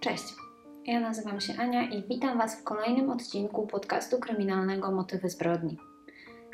Cześć, 0.00 0.24
ja 0.86 1.00
nazywam 1.00 1.40
się 1.40 1.52
Ania 1.58 1.82
i 1.82 2.02
witam 2.08 2.38
Was 2.38 2.60
w 2.60 2.64
kolejnym 2.64 3.10
odcinku 3.10 3.66
podcastu 3.66 4.18
kryminalnego 4.18 4.90
Motywy 4.90 5.30
zbrodni. 5.30 5.78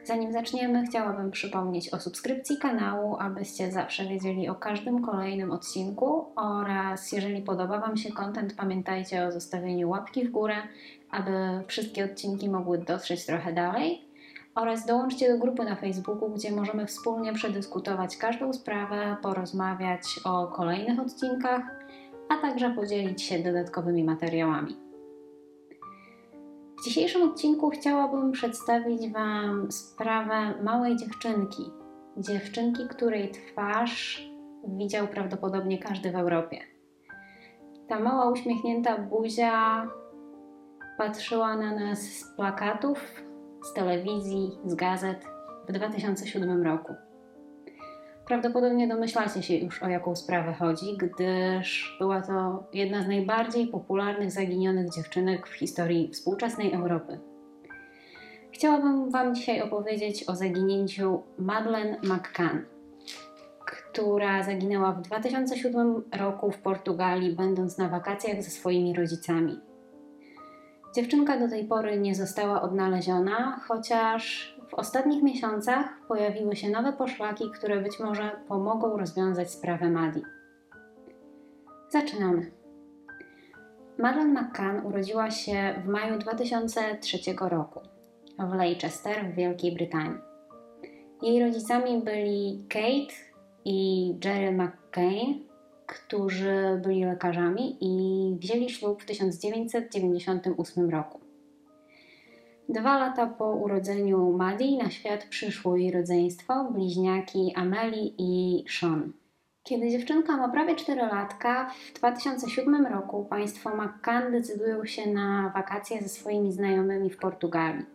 Zanim 0.04 0.32
zaczniemy, 0.32 0.86
chciałabym 0.86 1.30
przypomnieć 1.30 1.94
o 1.94 2.00
subskrypcji 2.00 2.58
kanału, 2.58 3.16
abyście 3.20 3.72
zawsze 3.72 4.04
wiedzieli 4.04 4.48
o 4.48 4.54
każdym 4.54 5.02
kolejnym 5.02 5.52
odcinku 5.52 6.24
oraz 6.36 7.12
jeżeli 7.12 7.42
podoba 7.42 7.80
Wam 7.80 7.96
się 7.96 8.12
kontent, 8.12 8.54
pamiętajcie 8.54 9.26
o 9.26 9.32
zostawieniu 9.32 9.90
łapki 9.90 10.28
w 10.28 10.30
górę, 10.30 10.56
aby 11.10 11.32
wszystkie 11.66 12.04
odcinki 12.04 12.50
mogły 12.50 12.78
dotrzeć 12.78 13.26
trochę 13.26 13.52
dalej 13.52 14.02
oraz 14.54 14.86
dołączcie 14.86 15.32
do 15.32 15.38
grupy 15.38 15.64
na 15.64 15.76
Facebooku, 15.76 16.30
gdzie 16.30 16.52
możemy 16.52 16.86
wspólnie 16.86 17.32
przedyskutować 17.32 18.16
każdą 18.16 18.52
sprawę, 18.52 19.16
porozmawiać 19.22 20.02
o 20.24 20.46
kolejnych 20.46 21.00
odcinkach, 21.00 21.85
a 22.28 22.36
także 22.36 22.70
podzielić 22.70 23.22
się 23.22 23.38
dodatkowymi 23.38 24.04
materiałami. 24.04 24.76
W 26.80 26.84
dzisiejszym 26.84 27.22
odcinku 27.22 27.70
chciałabym 27.70 28.32
przedstawić 28.32 29.12
Wam 29.12 29.72
sprawę 29.72 30.62
małej 30.62 30.96
dziewczynki. 30.96 31.62
Dziewczynki, 32.16 32.88
której 32.88 33.30
twarz 33.30 34.30
widział 34.68 35.08
prawdopodobnie 35.08 35.78
każdy 35.78 36.12
w 36.12 36.16
Europie. 36.16 36.58
Ta 37.88 38.00
mała 38.00 38.30
uśmiechnięta 38.30 38.98
buzia 38.98 39.86
patrzyła 40.98 41.56
na 41.56 41.74
nas 41.74 42.02
z 42.02 42.36
plakatów, 42.36 42.98
z 43.62 43.72
telewizji, 43.72 44.50
z 44.64 44.74
gazet 44.74 45.26
w 45.68 45.72
2007 45.72 46.62
roku. 46.62 46.94
Prawdopodobnie 48.26 48.88
domyślacie 48.88 49.42
się 49.42 49.54
już 49.54 49.82
o 49.82 49.88
jaką 49.88 50.16
sprawę 50.16 50.52
chodzi, 50.52 50.96
gdyż 50.96 51.96
była 51.98 52.20
to 52.20 52.66
jedna 52.72 53.02
z 53.02 53.08
najbardziej 53.08 53.66
popularnych 53.66 54.30
zaginionych 54.30 54.94
dziewczynek 54.94 55.46
w 55.46 55.54
historii 55.54 56.10
współczesnej 56.12 56.72
Europy. 56.72 57.18
Chciałabym 58.52 59.10
Wam 59.10 59.34
dzisiaj 59.34 59.62
opowiedzieć 59.62 60.28
o 60.28 60.36
zaginięciu 60.36 61.22
Madeleine 61.38 61.96
McCann, 62.02 62.64
która 63.66 64.42
zaginęła 64.42 64.92
w 64.92 65.02
2007 65.02 66.02
roku 66.18 66.50
w 66.50 66.58
Portugalii, 66.58 67.36
będąc 67.36 67.78
na 67.78 67.88
wakacjach 67.88 68.42
ze 68.42 68.50
swoimi 68.50 68.94
rodzicami. 68.94 69.60
Dziewczynka 70.94 71.38
do 71.38 71.48
tej 71.48 71.64
pory 71.64 71.98
nie 71.98 72.14
została 72.14 72.62
odnaleziona, 72.62 73.60
chociaż 73.68 74.55
w 74.68 74.74
ostatnich 74.74 75.22
miesiącach 75.22 76.06
pojawiły 76.08 76.56
się 76.56 76.70
nowe 76.70 76.92
poszlaki, 76.92 77.50
które 77.50 77.80
być 77.80 78.00
może 78.00 78.30
pomogą 78.48 78.96
rozwiązać 78.96 79.50
sprawę 79.50 79.90
Madi. 79.90 80.22
Zaczynamy. 81.88 82.50
Madeleine 83.98 84.40
McCann 84.40 84.86
urodziła 84.86 85.30
się 85.30 85.82
w 85.84 85.88
maju 85.88 86.18
2003 86.18 87.18
roku 87.40 87.80
w 88.38 88.54
Leicester 88.54 89.32
w 89.32 89.34
Wielkiej 89.34 89.74
Brytanii. 89.74 90.18
Jej 91.22 91.42
rodzicami 91.42 92.02
byli 92.02 92.66
Kate 92.68 93.14
i 93.64 94.08
Jerry 94.24 94.52
McCain, 94.52 95.44
którzy 95.86 96.80
byli 96.84 97.04
lekarzami 97.04 97.76
i 97.80 98.36
wzięli 98.38 98.70
ślub 98.70 99.02
w 99.02 99.06
1998 99.06 100.90
roku. 100.90 101.25
Dwa 102.68 102.98
lata 102.98 103.26
po 103.26 103.52
urodzeniu 103.52 104.32
Maddie 104.32 104.78
na 104.82 104.90
świat 104.90 105.24
przyszło 105.24 105.76
jej 105.76 105.90
rodzeństwo, 105.90 106.70
bliźniaki 106.72 107.52
Amelie 107.54 108.10
i 108.18 108.64
Sean. 108.68 109.12
Kiedy 109.62 109.90
dziewczynka 109.90 110.36
ma 110.36 110.48
prawie 110.48 110.76
4 110.76 111.00
latka, 111.00 111.70
w 111.94 111.98
2007 111.98 112.86
roku 112.86 113.24
państwo 113.24 113.70
McCann 113.76 114.32
decydują 114.32 114.84
się 114.84 115.10
na 115.10 115.52
wakacje 115.54 116.02
ze 116.02 116.08
swoimi 116.08 116.52
znajomymi 116.52 117.10
w 117.10 117.16
Portugalii. 117.16 117.86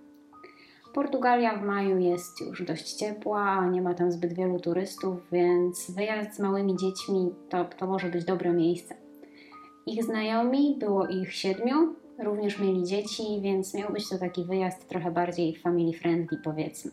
Portugalia 0.94 1.58
w 1.58 1.64
maju 1.64 1.98
jest 1.98 2.42
już 2.42 2.66
dość 2.66 2.94
ciepła, 2.94 3.66
nie 3.66 3.82
ma 3.82 3.94
tam 3.94 4.12
zbyt 4.12 4.34
wielu 4.34 4.60
turystów, 4.60 5.20
więc 5.32 5.92
wyjazd 5.92 6.36
z 6.36 6.40
małymi 6.40 6.76
dziećmi 6.78 7.34
to, 7.50 7.66
to 7.66 7.88
może 7.88 8.10
być 8.10 8.26
dobre 8.26 8.54
miejsce. 8.54 8.96
Ich 9.86 10.04
znajomi, 10.04 10.76
było 10.80 11.08
ich 11.08 11.34
siedmiu, 11.34 12.01
również 12.24 12.60
mieli 12.60 12.84
dzieci, 12.84 13.24
więc 13.42 13.74
miał 13.74 13.94
być 13.94 14.10
to 14.10 14.18
taki 14.18 14.46
wyjazd 14.46 14.88
trochę 14.88 15.12
bardziej 15.12 15.56
family 15.56 15.94
friendly, 15.94 16.38
powiedzmy. 16.44 16.92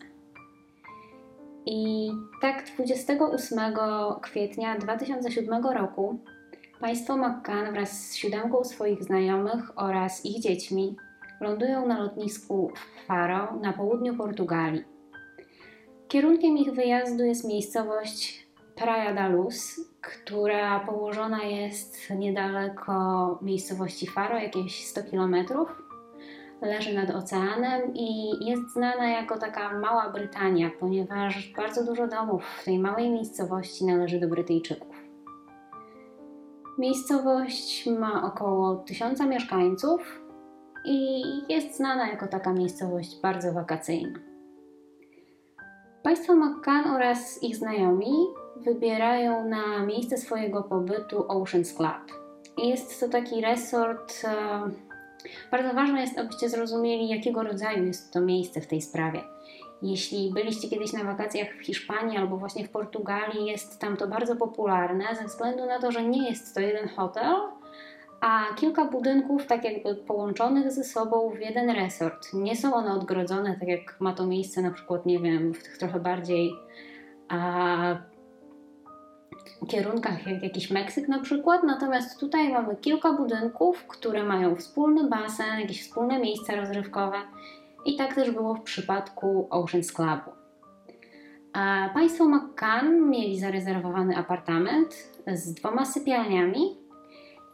I 1.65 2.11
tak 2.41 2.65
28 2.65 3.59
kwietnia 4.21 4.77
2007 4.77 5.65
roku 5.65 6.19
państwo 6.79 7.17
McCann 7.17 7.71
wraz 7.73 7.91
z 7.91 8.15
siódemką 8.15 8.63
swoich 8.63 9.03
znajomych 9.03 9.79
oraz 9.79 10.25
ich 10.25 10.39
dziećmi 10.39 10.95
lądują 11.41 11.87
na 11.87 11.99
lotnisku 11.99 12.71
Faro 13.07 13.59
na 13.61 13.73
południu 13.73 14.17
Portugalii. 14.17 14.83
Kierunkiem 16.07 16.57
ich 16.57 16.71
wyjazdu 16.71 17.23
jest 17.23 17.47
miejscowość 17.47 18.38
Praia 18.79 19.13
da 19.13 19.27
Luz, 19.27 19.81
która 20.01 20.79
położona 20.79 21.43
jest 21.43 22.09
niedaleko 22.09 23.39
miejscowości 23.41 24.07
Faro, 24.07 24.37
jakieś 24.37 24.85
100 24.85 25.01
km. 25.11 25.35
Leży 26.61 26.93
nad 26.93 27.09
oceanem 27.09 27.93
i 27.93 28.29
jest 28.45 28.73
znana 28.73 29.09
jako 29.09 29.37
taka 29.37 29.79
mała 29.79 30.09
Brytania, 30.09 30.71
ponieważ 30.79 31.53
bardzo 31.57 31.85
dużo 31.85 32.07
domów 32.07 32.43
w 32.45 32.65
tej 32.65 32.79
małej 32.79 33.09
miejscowości 33.09 33.85
należy 33.85 34.19
do 34.19 34.27
Brytyjczyków. 34.27 34.95
Miejscowość 36.77 37.87
ma 37.99 38.23
około 38.33 38.75
1000 38.75 39.19
mieszkańców 39.19 40.21
i 40.85 41.21
jest 41.49 41.77
znana 41.77 42.07
jako 42.07 42.27
taka 42.27 42.53
miejscowość 42.53 43.21
bardzo 43.21 43.53
wakacyjna. 43.53 44.19
Państwo 46.03 46.35
McCann 46.35 46.87
oraz 46.87 47.43
ich 47.43 47.55
znajomi 47.55 48.11
wybierają 48.61 49.49
na 49.49 49.85
miejsce 49.85 50.17
swojego 50.17 50.63
pobytu 50.63 51.25
Oceans 51.27 51.73
Club. 51.73 52.19
Jest 52.57 52.99
to 52.99 53.09
taki 53.09 53.41
resort. 53.41 54.13
E, 54.23 54.61
bardzo 55.51 55.73
ważne 55.73 56.01
jest, 56.01 56.19
abyście 56.19 56.49
zrozumieli, 56.49 57.09
jakiego 57.09 57.43
rodzaju 57.43 57.85
jest 57.85 58.13
to 58.13 58.21
miejsce 58.21 58.61
w 58.61 58.67
tej 58.67 58.81
sprawie. 58.81 59.21
Jeśli 59.81 60.33
byliście 60.33 60.69
kiedyś 60.69 60.93
na 60.93 61.03
wakacjach 61.03 61.47
w 61.53 61.65
Hiszpanii 61.65 62.17
albo 62.17 62.37
właśnie 62.37 62.67
w 62.67 62.69
Portugalii, 62.69 63.45
jest 63.45 63.79
tam 63.79 63.97
to 63.97 64.07
bardzo 64.07 64.35
popularne 64.35 65.05
ze 65.21 65.25
względu 65.25 65.65
na 65.65 65.79
to, 65.79 65.91
że 65.91 66.03
nie 66.03 66.29
jest 66.29 66.55
to 66.55 66.61
jeden 66.61 66.89
hotel, 66.89 67.35
a 68.21 68.45
kilka 68.55 68.85
budynków 68.85 69.45
tak 69.45 69.63
jakby 69.63 69.95
połączonych 69.95 70.71
ze 70.71 70.83
sobą 70.83 71.29
w 71.29 71.39
jeden 71.39 71.69
resort. 71.69 72.33
Nie 72.33 72.55
są 72.55 72.73
one 72.73 72.93
odgrodzone 72.93 73.59
tak 73.59 73.67
jak 73.67 73.95
ma 73.99 74.13
to 74.13 74.25
miejsce 74.25 74.61
na 74.61 74.71
przykład, 74.71 75.05
nie 75.05 75.19
wiem, 75.19 75.53
w 75.53 75.63
tych 75.63 75.77
trochę 75.77 75.99
bardziej 75.99 76.51
a, 77.29 77.97
kierunkach 79.69 80.27
jak 80.27 80.43
jakiś 80.43 80.71
Meksyk 80.71 81.07
na 81.07 81.19
przykład, 81.19 81.63
natomiast 81.63 82.19
tutaj 82.19 82.53
mamy 82.53 82.75
kilka 82.75 83.13
budynków, 83.13 83.87
które 83.87 84.23
mają 84.23 84.55
wspólny 84.55 85.09
basen, 85.09 85.59
jakieś 85.59 85.81
wspólne 85.81 86.19
miejsca 86.19 86.55
rozrywkowe 86.55 87.17
i 87.85 87.95
tak 87.95 88.15
też 88.15 88.31
było 88.31 88.55
w 88.55 88.61
przypadku 88.61 89.47
Ocean's 89.51 89.93
Clubu. 89.93 90.31
A 91.53 91.89
państwo 91.93 92.25
McCann 92.25 93.09
mieli 93.09 93.39
zarezerwowany 93.39 94.17
apartament 94.17 94.95
z 95.27 95.53
dwoma 95.53 95.85
sypialniami 95.85 96.77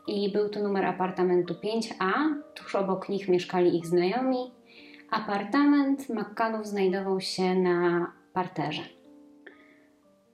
i 0.07 0.31
był 0.31 0.49
to 0.49 0.59
numer 0.59 0.85
apartamentu 0.85 1.53
5A, 1.53 2.11
tuż 2.55 2.75
obok 2.75 3.09
nich 3.09 3.27
mieszkali 3.27 3.77
ich 3.77 3.87
znajomi. 3.87 4.51
Apartament 5.11 6.09
McCannów 6.09 6.67
znajdował 6.67 7.21
się 7.21 7.55
na 7.55 8.11
parterze. 8.33 8.94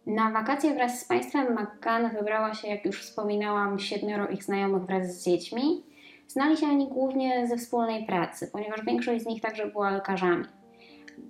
Na 0.06 0.32
wakacje 0.32 0.74
wraz 0.74 1.02
z 1.02 1.06
państwem 1.06 1.54
McCann 1.54 2.10
wybrała 2.18 2.54
się, 2.54 2.68
jak 2.68 2.86
już 2.86 3.02
wspominałam, 3.02 3.80
siedmioro 3.80 4.28
ich 4.28 4.44
znajomych 4.44 4.84
wraz 4.84 5.22
z 5.22 5.26
dziećmi. 5.26 5.84
Znali 6.28 6.58
się 6.58 6.68
oni 6.68 6.88
głównie 6.88 7.48
ze 7.48 7.58
wspólnej 7.58 8.06
pracy, 8.06 8.50
ponieważ 8.52 8.86
większość 8.86 9.24
z 9.24 9.26
nich 9.26 9.42
także 9.42 9.68
była 9.68 9.92
lekarzami. 9.92 10.46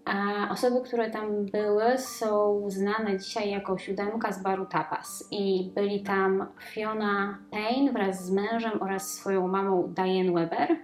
A 0.06 0.50
osoby, 0.52 0.82
które 0.82 1.10
tam 1.10 1.46
były, 1.46 1.98
są 1.98 2.64
znane 2.68 3.18
dzisiaj 3.18 3.50
jako 3.50 3.78
siódemka 3.78 4.32
z 4.32 4.44
baru 4.44 4.66
Tapas. 4.66 5.28
I 5.32 5.72
byli 5.76 6.04
tam 6.04 6.46
Fiona 6.74 7.38
Payne 7.52 7.92
wraz 7.92 8.26
z 8.26 8.32
mężem 8.32 8.82
oraz 8.82 9.14
swoją 9.14 9.48
mamą 9.48 9.94
Diane 9.96 10.32
Weber. 10.32 10.76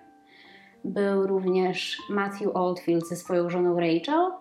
Był 0.83 1.27
również 1.27 1.97
Matthew 2.09 2.55
Oldfield 2.55 3.07
ze 3.07 3.15
swoją 3.15 3.49
żoną 3.49 3.79
Rachel, 3.79 4.31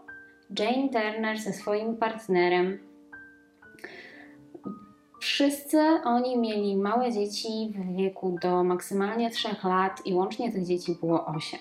Jane 0.58 0.88
Turner 0.88 1.38
ze 1.38 1.52
swoim 1.52 1.96
partnerem 1.96 2.78
Wszyscy 5.20 5.78
oni 6.04 6.38
mieli 6.38 6.76
małe 6.76 7.12
dzieci 7.12 7.48
w 7.74 7.96
wieku 7.96 8.38
do 8.42 8.64
maksymalnie 8.64 9.30
3 9.30 9.48
lat 9.64 10.06
i 10.06 10.14
łącznie 10.14 10.52
tych 10.52 10.64
dzieci 10.64 10.96
było 11.00 11.26
8. 11.26 11.60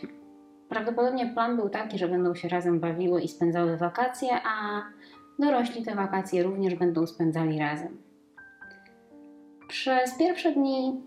Prawdopodobnie 0.69 1.34
plan 1.34 1.57
był 1.57 1.69
taki, 1.69 1.98
że 1.98 2.07
będą 2.07 2.36
się 2.36 2.50
razem 2.50 2.80
bawiły 2.80 3.22
i 3.22 3.28
spędzały 3.28 3.78
wakacje, 3.78 4.30
a 4.46 4.84
dorośli 5.40 5.86
te 5.86 5.96
wakacje 5.96 6.44
również 6.44 6.75
będą 6.75 7.07
spędzali 7.07 7.60
razem. 7.60 7.98
Przez 9.68 10.18
pierwsze 10.18 10.52
dni 10.52 11.02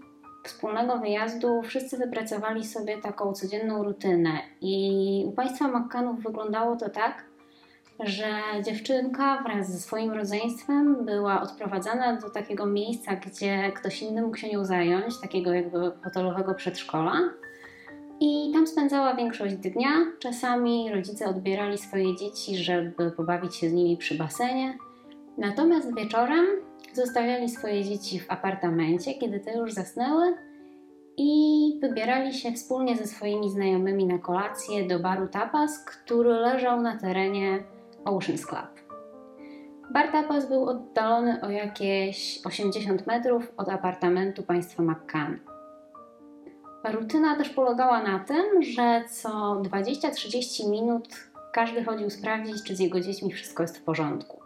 wspólnego 0.45 0.99
wyjazdu 0.99 1.63
wszyscy 1.63 1.97
wypracowali 1.97 2.65
sobie 2.65 2.99
taką 2.99 3.33
codzienną 3.33 3.85
rutynę. 3.85 4.31
I 4.61 5.25
u 5.27 5.33
państwa 5.33 5.69
Makkanów 5.69 6.23
wyglądało 6.23 6.77
to 6.77 6.89
tak, 6.89 7.25
że 8.01 8.41
dziewczynka 8.65 9.43
wraz 9.43 9.73
ze 9.73 9.79
swoim 9.79 10.13
rodzeństwem 10.13 11.05
była 11.05 11.41
odprowadzana 11.41 12.17
do 12.17 12.31
takiego 12.31 12.67
miejsca, 12.67 13.17
gdzie 13.17 13.73
ktoś 13.73 14.03
inny 14.03 14.23
mógł 14.23 14.37
się 14.37 14.49
nią 14.49 14.65
zająć, 14.65 15.21
takiego 15.21 15.53
jakby 15.53 15.93
hotelowego 16.05 16.55
przedszkola. 16.55 17.13
I 18.21 18.51
tam 18.53 18.67
spędzała 18.67 19.15
większość 19.15 19.57
dnia. 19.57 19.91
Czasami 20.19 20.93
rodzice 20.93 21.27
odbierali 21.27 21.79
swoje 21.79 22.17
dzieci, 22.17 22.57
żeby 22.57 23.11
pobawić 23.11 23.57
się 23.57 23.71
z 23.71 23.73
nimi 23.73 23.97
przy 23.97 24.15
basenie. 24.15 24.79
Natomiast 25.39 25.95
wieczorem 25.97 26.47
zostawiali 26.93 27.49
swoje 27.49 27.85
dzieci 27.85 28.21
w 28.21 28.31
apartamencie, 28.31 29.15
kiedy 29.15 29.41
te 29.41 29.59
już 29.59 29.73
zasnęły, 29.73 30.35
i 31.19 31.79
wybierali 31.81 32.35
się 32.35 32.53
wspólnie 32.53 32.97
ze 32.97 33.07
swoimi 33.07 33.51
znajomymi 33.51 34.07
na 34.07 34.19
kolację 34.19 34.87
do 34.87 34.99
baru 34.99 35.29
Tapas, 35.29 35.85
który 35.85 36.31
leżał 36.31 36.81
na 36.81 36.97
terenie 36.97 37.65
Ocean's 38.11 38.47
Club. 38.47 38.89
Bar 39.91 40.13
Tapas 40.13 40.49
był 40.49 40.69
oddalony 40.69 41.41
o 41.43 41.51
jakieś 41.51 42.41
80 42.47 43.07
metrów 43.07 43.53
od 43.57 43.69
apartamentu 43.69 44.43
państwa 44.43 44.83
McCann. 44.83 45.39
Rutyna 46.85 47.37
też 47.37 47.49
polegała 47.51 48.03
na 48.03 48.19
tym, 48.19 48.63
że 48.63 49.05
co 49.11 49.29
20-30 49.63 50.71
minut 50.71 51.09
każdy 51.53 51.85
chodził 51.85 52.11
sprawdzić, 52.11 52.63
czy 52.63 52.77
z 52.77 52.81
jego 52.81 53.01
dziećmi 53.01 53.33
wszystko 53.33 53.63
jest 53.63 53.79
w 53.79 53.83
porządku. 53.83 54.41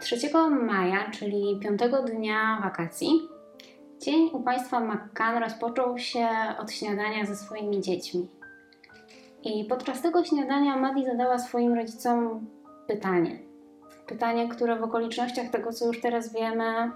3 0.00 0.16
maja, 0.50 1.10
czyli 1.10 1.58
piątego 1.62 2.02
dnia 2.02 2.60
wakacji, 2.62 3.28
dzień 4.00 4.30
u 4.32 4.40
państwa 4.40 4.80
McCann 4.80 5.42
rozpoczął 5.42 5.98
się 5.98 6.28
od 6.58 6.72
śniadania 6.72 7.26
ze 7.26 7.36
swoimi 7.36 7.80
dziećmi. 7.80 8.28
I 9.44 9.64
podczas 9.64 10.02
tego 10.02 10.24
śniadania 10.24 10.76
Maddie 10.76 11.04
zadała 11.04 11.38
swoim 11.38 11.74
rodzicom 11.74 12.46
pytanie. 12.86 13.38
Pytanie, 14.06 14.48
które 14.48 14.76
w 14.76 14.82
okolicznościach 14.82 15.50
tego, 15.50 15.72
co 15.72 15.86
już 15.86 16.00
teraz 16.00 16.32
wiemy, 16.32 16.90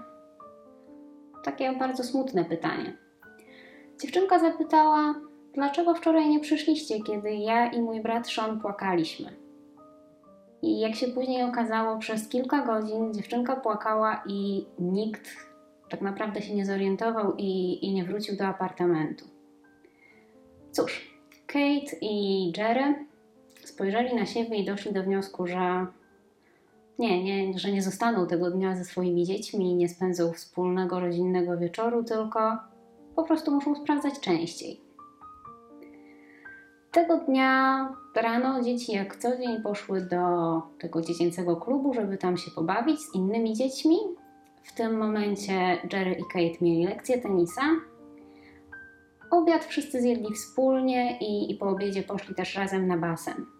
takie 1.43 1.73
bardzo 1.73 2.03
smutne 2.03 2.45
pytanie. 2.45 2.97
Dziewczynka 4.01 4.39
zapytała, 4.39 5.15
dlaczego 5.53 5.95
wczoraj 5.95 6.29
nie 6.29 6.39
przyszliście, 6.39 7.03
kiedy 7.03 7.35
ja 7.35 7.71
i 7.71 7.81
mój 7.81 8.01
brat 8.01 8.27
Sean 8.27 8.59
płakaliśmy. 8.59 9.35
I 10.61 10.79
jak 10.79 10.95
się 10.95 11.07
później 11.07 11.43
okazało, 11.43 11.97
przez 11.97 12.29
kilka 12.29 12.65
godzin 12.65 13.13
dziewczynka 13.13 13.55
płakała 13.55 14.23
i 14.27 14.65
nikt 14.79 15.29
tak 15.89 16.01
naprawdę 16.01 16.41
się 16.41 16.55
nie 16.55 16.65
zorientował 16.65 17.35
i, 17.37 17.79
i 17.85 17.93
nie 17.93 18.03
wrócił 18.03 18.35
do 18.35 18.45
apartamentu. 18.45 19.25
Cóż, 20.71 21.19
Kate 21.47 21.97
i 22.01 22.51
Jerry 22.57 23.06
spojrzeli 23.67 24.15
na 24.15 24.25
siebie 24.25 24.57
i 24.57 24.65
doszli 24.65 24.93
do 24.93 25.03
wniosku, 25.03 25.47
że 25.47 25.85
nie, 26.99 27.23
nie, 27.23 27.59
że 27.59 27.71
nie 27.71 27.81
zostaną 27.81 28.27
tego 28.27 28.51
dnia 28.51 28.75
ze 28.75 28.85
swoimi 28.85 29.25
dziećmi 29.25 29.71
i 29.71 29.75
nie 29.75 29.89
spędzą 29.89 30.33
wspólnego 30.33 30.99
rodzinnego 30.99 31.57
wieczoru, 31.57 32.03
tylko 32.03 32.57
po 33.15 33.23
prostu 33.23 33.51
muszą 33.51 33.75
sprawdzać 33.75 34.19
częściej. 34.19 34.81
Tego 36.91 37.17
dnia 37.17 37.89
rano 38.15 38.61
dzieci 38.61 38.91
jak 38.91 39.15
co 39.15 39.37
dzień 39.37 39.61
poszły 39.61 40.01
do 40.01 40.17
tego 40.79 41.01
dziecięcego 41.01 41.55
klubu, 41.55 41.93
żeby 41.93 42.17
tam 42.17 42.37
się 42.37 42.51
pobawić 42.51 42.99
z 42.99 43.15
innymi 43.15 43.53
dziećmi. 43.53 43.97
W 44.63 44.73
tym 44.73 44.97
momencie 44.97 45.77
Jerry 45.93 46.11
i 46.11 46.23
Kate 46.33 46.65
mieli 46.65 46.85
lekcję 46.85 47.21
tenisa. 47.21 47.61
Obiad 49.31 49.65
wszyscy 49.65 50.01
zjedli 50.01 50.33
wspólnie 50.33 51.17
i, 51.19 51.51
i 51.51 51.55
po 51.55 51.65
obiedzie 51.65 52.03
poszli 52.03 52.35
też 52.35 52.55
razem 52.55 52.87
na 52.87 52.97
basen. 52.97 53.56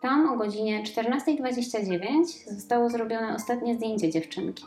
Tam 0.00 0.28
o 0.30 0.36
godzinie 0.36 0.82
14.29 0.82 2.24
zostało 2.46 2.90
zrobione 2.90 3.34
ostatnie 3.34 3.74
zdjęcie 3.74 4.10
dziewczynki. 4.10 4.64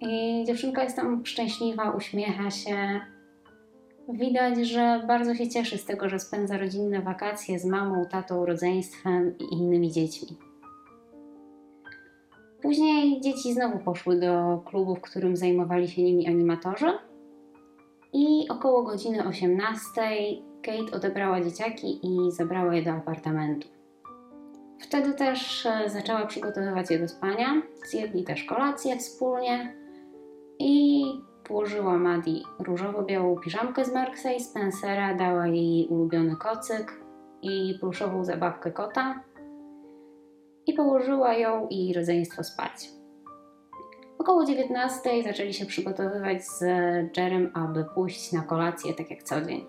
I 0.00 0.44
dziewczynka 0.46 0.84
jest 0.84 0.96
tam 0.96 1.26
szczęśliwa, 1.26 1.90
uśmiecha 1.90 2.50
się. 2.50 3.00
Widać, 4.08 4.66
że 4.66 5.04
bardzo 5.08 5.34
się 5.34 5.48
cieszy 5.48 5.78
z 5.78 5.84
tego, 5.84 6.08
że 6.08 6.18
spędza 6.18 6.58
rodzinne 6.58 7.02
wakacje 7.02 7.58
z 7.58 7.64
mamą, 7.64 8.06
tatą, 8.10 8.46
rodzeństwem 8.46 9.38
i 9.38 9.54
innymi 9.54 9.92
dziećmi. 9.92 10.36
Później 12.62 13.20
dzieci 13.20 13.54
znowu 13.54 13.78
poszły 13.78 14.20
do 14.20 14.62
klubu, 14.64 14.94
w 14.94 15.00
którym 15.00 15.36
zajmowali 15.36 15.88
się 15.88 16.02
nimi 16.02 16.26
animatorzy. 16.26 16.86
I 18.12 18.48
około 18.48 18.82
godziny 18.82 19.26
18 19.26 19.90
Kate 20.62 20.96
odebrała 20.96 21.40
dzieciaki 21.40 22.00
i 22.02 22.32
zabrała 22.32 22.74
je 22.74 22.82
do 22.82 22.90
apartamentu. 22.90 23.73
Wtedy 24.84 25.14
też 25.14 25.66
e, 25.66 25.90
zaczęła 25.90 26.26
przygotowywać 26.26 26.90
je 26.90 26.98
do 26.98 27.08
spania. 27.08 27.62
Zjedli 27.86 28.24
też 28.24 28.44
kolację 28.44 28.96
wspólnie 28.96 29.74
i 30.58 31.04
położyła 31.44 31.98
Maddie 31.98 32.42
różowo-białą 32.58 33.36
piżamkę 33.40 33.84
z 33.84 33.92
Marksa 33.92 34.32
i 34.32 34.40
Spencera, 34.40 35.14
dała 35.14 35.46
jej 35.46 35.88
ulubiony 35.88 36.36
kocyk 36.36 37.00
i 37.42 37.78
pluszową 37.80 38.24
zabawkę 38.24 38.72
kota 38.72 39.20
i 40.66 40.72
położyła 40.72 41.34
ją 41.34 41.68
i 41.70 41.94
rodzeństwo 41.94 42.44
spać. 42.44 42.90
Około 44.18 44.44
19 44.44 45.22
zaczęli 45.24 45.54
się 45.54 45.66
przygotowywać 45.66 46.44
z 46.44 46.60
Jerem, 47.16 47.50
aby 47.54 47.84
pójść 47.94 48.32
na 48.32 48.42
kolację 48.42 48.94
tak 48.94 49.10
jak 49.10 49.22
co 49.22 49.40
dzień. 49.40 49.66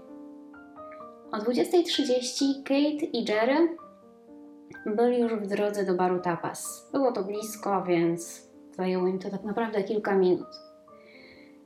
O 1.31 1.37
20.30 1.37 2.63
Kate 2.63 3.05
i 3.13 3.25
Jerry 3.29 3.84
byli 4.85 5.19
już 5.19 5.33
w 5.33 5.47
drodze 5.47 5.85
do 5.85 5.93
baru 5.93 6.19
Tapas. 6.19 6.89
Było 6.91 7.11
to 7.11 7.23
blisko, 7.23 7.83
więc 7.83 8.49
zajęło 8.71 9.07
im 9.07 9.19
to 9.19 9.29
tak 9.29 9.43
naprawdę 9.43 9.83
kilka 9.83 10.15
minut. 10.15 10.47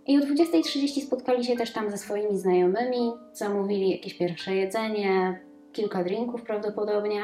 I 0.08 0.18
o 0.18 0.22
20.30 0.22 1.06
spotkali 1.06 1.44
się 1.44 1.56
też 1.56 1.74
tam 1.74 1.92
ze 1.92 1.98
swoimi 1.98 2.38
znajomymi, 2.38 3.12
zamówili 3.34 3.90
jakieś 3.90 4.14
pierwsze 4.14 4.56
jedzenie, 4.56 5.40
kilka 5.74 6.04
drinków 6.04 6.42
prawdopodobnie. 6.42 7.22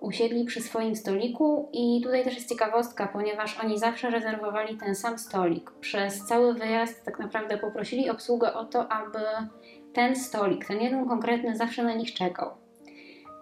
Usiedli 0.00 0.44
przy 0.44 0.60
swoim 0.60 0.96
stoliku 0.96 1.68
i 1.72 2.00
tutaj 2.02 2.24
też 2.24 2.34
jest 2.34 2.48
ciekawostka, 2.48 3.06
ponieważ 3.06 3.60
oni 3.64 3.78
zawsze 3.78 4.10
rezerwowali 4.10 4.76
ten 4.76 4.94
sam 4.94 5.18
stolik. 5.18 5.70
Przez 5.80 6.26
cały 6.26 6.54
wyjazd 6.54 7.04
tak 7.04 7.18
naprawdę 7.18 7.58
poprosili 7.58 8.10
obsługę 8.10 8.54
o 8.54 8.64
to, 8.64 8.92
aby 8.92 9.18
ten 9.92 10.16
stolik, 10.16 10.66
ten 10.66 10.80
jeden 10.80 11.08
konkretny 11.08 11.56
zawsze 11.56 11.82
na 11.82 11.94
nich 11.94 12.14
czekał. 12.14 12.65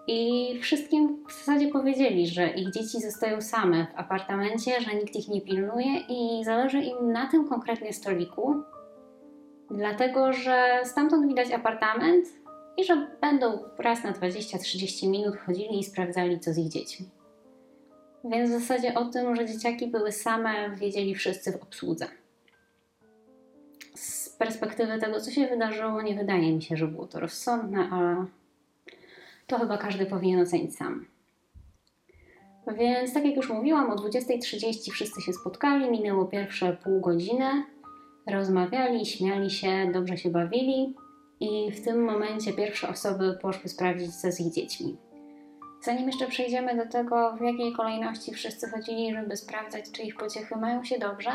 I 0.07 0.59
wszystkim 0.61 1.25
w 1.27 1.33
zasadzie 1.33 1.67
powiedzieli, 1.67 2.27
że 2.27 2.49
ich 2.49 2.71
dzieci 2.71 3.01
zostają 3.01 3.41
same 3.41 3.87
w 3.95 3.99
apartamencie, 3.99 4.81
że 4.81 4.95
nikt 4.95 5.15
ich 5.15 5.27
nie 5.27 5.41
pilnuje 5.41 5.99
i 6.09 6.43
zależy 6.43 6.81
im 6.81 7.11
na 7.11 7.27
tym 7.31 7.47
konkretnie 7.47 7.93
stoliku, 7.93 8.55
dlatego 9.71 10.33
że 10.33 10.81
stamtąd 10.83 11.27
widać 11.27 11.51
apartament 11.51 12.25
i 12.77 12.83
że 12.83 13.07
będą 13.21 13.59
raz 13.79 14.03
na 14.03 14.11
20-30 14.11 15.09
minut 15.09 15.37
chodzili 15.37 15.79
i 15.79 15.83
sprawdzali, 15.83 16.39
co 16.39 16.53
z 16.53 16.57
ich 16.57 16.69
dziećmi. 16.69 17.09
Więc 18.23 18.49
w 18.49 18.53
zasadzie 18.53 18.93
o 18.93 19.05
tym, 19.05 19.35
że 19.35 19.45
dzieciaki 19.45 19.87
były 19.87 20.11
same, 20.11 20.75
wiedzieli 20.75 21.15
wszyscy 21.15 21.51
w 21.51 21.63
obsłudze. 21.63 22.07
Z 23.95 24.29
perspektywy 24.29 24.99
tego, 24.99 25.21
co 25.21 25.31
się 25.31 25.47
wydarzyło, 25.47 26.01
nie 26.01 26.15
wydaje 26.15 26.55
mi 26.55 26.61
się, 26.61 26.77
że 26.77 26.87
było 26.87 27.07
to 27.07 27.19
rozsądne, 27.19 27.89
ale 27.91 28.25
to 29.47 29.59
chyba 29.59 29.77
każdy 29.77 30.05
powinien 30.05 30.41
ocenić 30.41 30.75
sam. 30.75 31.05
Więc 32.77 33.13
tak 33.13 33.25
jak 33.25 33.35
już 33.35 33.49
mówiłam, 33.49 33.91
o 33.91 33.95
20.30 33.95 34.91
wszyscy 34.91 35.21
się 35.21 35.33
spotkali, 35.33 35.91
minęło 35.91 36.25
pierwsze 36.25 36.77
pół 36.83 37.01
godziny, 37.01 37.63
rozmawiali, 38.27 39.05
śmiali 39.05 39.51
się, 39.51 39.91
dobrze 39.93 40.17
się 40.17 40.29
bawili 40.29 40.95
i 41.39 41.71
w 41.71 41.85
tym 41.85 42.03
momencie 42.03 42.53
pierwsze 42.53 42.89
osoby 42.89 43.37
poszły 43.41 43.69
sprawdzić, 43.69 44.15
co 44.15 44.31
z 44.31 44.39
ich 44.39 44.53
dziećmi. 44.53 44.97
Zanim 45.81 46.07
jeszcze 46.07 46.27
przejdziemy 46.27 46.75
do 46.75 46.91
tego, 46.91 47.35
w 47.37 47.41
jakiej 47.41 47.73
kolejności 47.73 48.33
wszyscy 48.33 48.69
chodzili, 48.69 49.13
żeby 49.13 49.37
sprawdzać, 49.37 49.91
czy 49.91 50.01
ich 50.01 50.15
pociechy 50.17 50.55
mają 50.55 50.83
się 50.83 50.99
dobrze, 50.99 51.31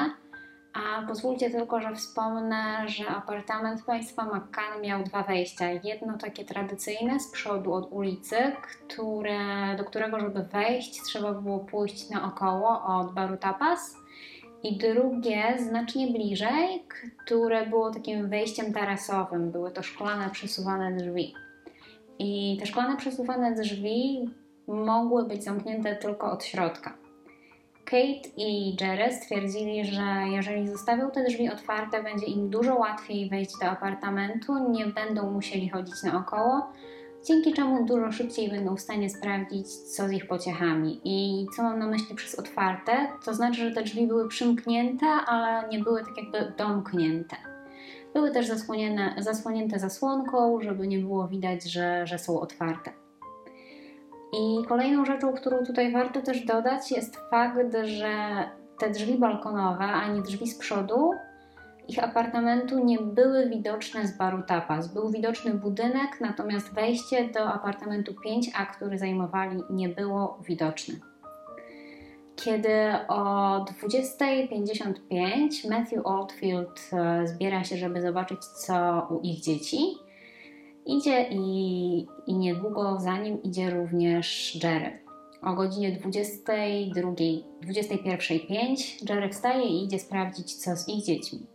a 0.73 1.07
pozwólcie 1.07 1.51
tylko, 1.51 1.81
że 1.81 1.95
wspomnę, 1.95 2.89
że 2.89 3.07
apartament 3.09 3.85
państwa 3.85 4.25
McCann 4.25 4.83
miał 4.83 5.03
dwa 5.03 5.23
wejścia. 5.23 5.65
Jedno 5.85 6.19
takie 6.19 6.45
tradycyjne 6.45 7.21
z 7.21 7.31
przodu 7.31 7.73
od 7.73 7.93
ulicy, 7.93 8.37
które, 8.63 9.39
do 9.79 9.85
którego, 9.85 10.21
żeby 10.21 10.43
wejść, 10.43 11.03
trzeba 11.03 11.33
było 11.33 11.59
pójść 11.59 12.11
naokoło 12.11 12.83
od 12.85 13.15
baru 13.15 13.37
Tapas. 13.37 13.97
I 14.63 14.79
drugie, 14.79 15.57
znacznie 15.59 16.07
bliżej, 16.07 16.85
które 17.25 17.67
było 17.67 17.91
takim 17.91 18.29
wejściem 18.29 18.73
tarasowym. 18.73 19.51
Były 19.51 19.71
to 19.71 19.83
szklane, 19.83 20.31
przesuwane 20.31 20.97
drzwi. 20.97 21.35
I 22.19 22.57
te 22.61 22.67
szklane, 22.67 22.97
przesuwane 22.97 23.55
drzwi 23.55 24.31
mogły 24.69 25.25
być 25.25 25.45
zamknięte 25.45 25.97
tylko 25.97 26.33
od 26.33 26.45
środka. 26.45 27.00
Kate 27.91 28.29
i 28.37 28.77
Jerry 28.81 29.13
stwierdzili, 29.13 29.85
że 29.85 30.03
jeżeli 30.31 30.69
zostawią 30.69 31.11
te 31.11 31.25
drzwi 31.25 31.51
otwarte, 31.51 32.03
będzie 32.03 32.27
im 32.27 32.51
dużo 32.51 32.75
łatwiej 32.75 33.29
wejść 33.29 33.51
do 33.61 33.67
apartamentu, 33.67 34.71
nie 34.71 34.87
będą 34.87 35.31
musieli 35.31 35.69
chodzić 35.69 36.03
naokoło, 36.03 36.73
dzięki 37.27 37.53
czemu 37.53 37.87
dużo 37.87 38.13
szybciej 38.13 38.51
będą 38.51 38.77
w 38.77 38.81
stanie 38.81 39.11
sprawdzić, 39.11 39.67
co 39.73 40.09
z 40.09 40.13
ich 40.13 40.29
pociechami. 40.29 41.01
I 41.05 41.47
co 41.57 41.63
mam 41.63 41.79
na 41.79 41.87
myśli 41.87 42.15
przez 42.15 42.35
otwarte? 42.35 42.93
To 43.25 43.35
znaczy, 43.35 43.61
że 43.61 43.75
te 43.75 43.83
drzwi 43.83 44.07
były 44.07 44.29
przymknięte, 44.29 45.07
ale 45.07 45.69
nie 45.69 45.79
były 45.79 46.05
tak 46.05 46.17
jakby 46.17 46.53
domknięte. 46.59 47.37
Były 48.15 48.31
też 48.31 48.47
zasłonięte, 48.47 49.23
zasłonięte 49.23 49.79
zasłonką, 49.79 50.61
żeby 50.61 50.89
nie 50.89 50.99
było 50.99 51.29
widać, 51.29 51.65
że, 51.65 52.07
że 52.07 52.19
są 52.19 52.41
otwarte. 52.41 53.00
I 54.33 54.67
kolejną 54.69 55.05
rzeczą, 55.05 55.33
którą 55.33 55.67
tutaj 55.67 55.93
warto 55.93 56.23
też 56.23 56.45
dodać, 56.45 56.91
jest 56.91 57.17
fakt, 57.31 57.77
że 57.83 58.11
te 58.79 58.91
drzwi 58.91 59.19
balkonowe 59.19 59.85
ani 59.85 60.23
drzwi 60.23 60.47
z 60.47 60.59
przodu 60.59 61.13
ich 61.91 62.05
apartamentu 62.05 62.85
nie 62.85 62.99
były 62.99 63.49
widoczne 63.49 64.07
z 64.07 64.17
baru 64.17 64.43
tapas. 64.43 64.95
Był 64.95 65.11
widoczny 65.11 65.55
budynek, 65.55 66.21
natomiast 66.21 66.75
wejście 66.75 67.29
do 67.29 67.53
apartamentu 67.53 68.13
5A, 68.13 68.67
który 68.77 68.99
zajmowali, 68.99 69.63
nie 69.71 69.89
było 69.89 70.39
widoczne. 70.49 70.95
Kiedy 72.37 72.75
o 73.09 73.65
20.55 73.65 75.71
Matthew 75.71 76.07
Oldfield 76.07 76.91
e, 76.93 77.27
zbiera 77.27 77.65
się, 77.65 77.77
żeby 77.77 78.01
zobaczyć, 78.01 78.45
co 78.45 79.07
u 79.11 79.21
ich 79.21 79.41
dzieci, 79.41 79.79
idzie 80.87 81.29
i, 81.31 82.07
i 82.27 82.35
niedługo 82.35 83.01
za 83.01 83.19
nim 83.19 83.43
idzie 83.43 83.71
również 83.71 84.59
Jerry. 84.65 84.99
O 85.43 85.55
godzinie 85.55 85.93
22, 85.93 86.55
21.05 87.03 89.11
Jerry 89.11 89.29
wstaje 89.29 89.65
i 89.65 89.85
idzie 89.85 89.99
sprawdzić, 89.99 90.55
co 90.55 90.77
z 90.77 90.89
ich 90.89 91.05
dziećmi. 91.05 91.47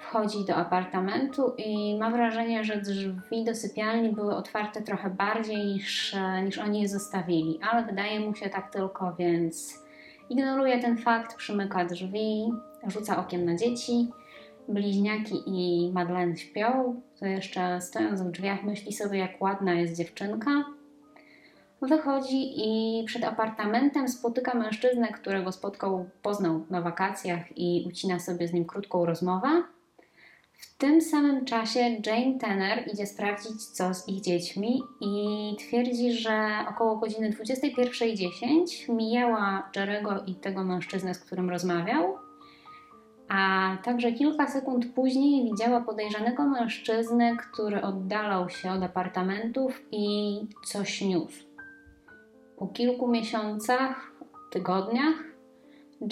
Wchodzi 0.00 0.44
do 0.44 0.54
apartamentu 0.54 1.52
i 1.58 1.98
ma 1.98 2.10
wrażenie, 2.10 2.64
że 2.64 2.80
drzwi 2.80 3.44
do 3.44 3.54
sypialni 3.54 4.12
były 4.12 4.36
otwarte 4.36 4.82
trochę 4.82 5.10
bardziej 5.10 5.64
niż, 5.64 6.16
niż 6.44 6.58
oni 6.58 6.82
je 6.82 6.88
zostawili, 6.88 7.58
ale 7.70 7.86
wydaje 7.86 8.20
mu 8.20 8.34
się 8.34 8.50
tak 8.50 8.72
tylko, 8.72 9.14
więc 9.18 9.84
ignoruje 10.30 10.80
ten 10.80 10.98
fakt, 10.98 11.36
przymyka 11.36 11.84
drzwi, 11.84 12.52
rzuca 12.86 13.18
okiem 13.18 13.44
na 13.44 13.56
dzieci 13.56 14.08
bliźniaki 14.68 15.34
i 15.46 15.90
Madeleine 15.92 16.36
śpią, 16.36 17.00
to 17.20 17.26
jeszcze 17.26 17.80
stojąc 17.80 18.22
w 18.22 18.30
drzwiach 18.30 18.64
myśli 18.64 18.92
sobie, 18.92 19.18
jak 19.18 19.42
ładna 19.42 19.74
jest 19.74 19.96
dziewczynka. 19.96 20.64
Wychodzi 21.82 22.52
i 22.56 23.04
przed 23.04 23.24
apartamentem 23.24 24.08
spotyka 24.08 24.54
mężczyznę, 24.54 25.08
którego 25.08 25.52
spotkał, 25.52 26.08
poznał 26.22 26.66
na 26.70 26.80
wakacjach 26.80 27.58
i 27.58 27.84
ucina 27.88 28.18
sobie 28.18 28.48
z 28.48 28.52
nim 28.52 28.64
krótką 28.64 29.06
rozmowę. 29.06 29.62
W 30.52 30.78
tym 30.78 31.02
samym 31.02 31.44
czasie 31.44 31.80
Jane 32.06 32.38
Tanner 32.40 32.88
idzie 32.92 33.06
sprawdzić, 33.06 33.66
co 33.66 33.94
z 33.94 34.08
ich 34.08 34.20
dziećmi 34.20 34.82
i 35.00 35.56
twierdzi, 35.58 36.12
że 36.12 36.48
około 36.70 36.96
godziny 36.96 37.30
21.10 37.30 38.94
mijała 38.94 39.70
Jerego 39.76 40.24
i 40.26 40.34
tego 40.34 40.64
mężczyznę, 40.64 41.14
z 41.14 41.18
którym 41.18 41.50
rozmawiał 41.50 42.25
a 43.28 43.70
także 43.84 44.12
kilka 44.12 44.46
sekund 44.46 44.86
później 44.94 45.44
widziała 45.44 45.80
podejrzanego 45.80 46.44
mężczyznę, 46.44 47.36
który 47.36 47.82
oddalał 47.82 48.48
się 48.48 48.70
od 48.70 48.82
apartamentów 48.82 49.82
i 49.92 50.38
coś 50.64 51.00
niósł. 51.00 51.44
Po 52.56 52.66
kilku 52.66 53.08
miesiącach, 53.08 54.12
tygodniach, 54.50 55.14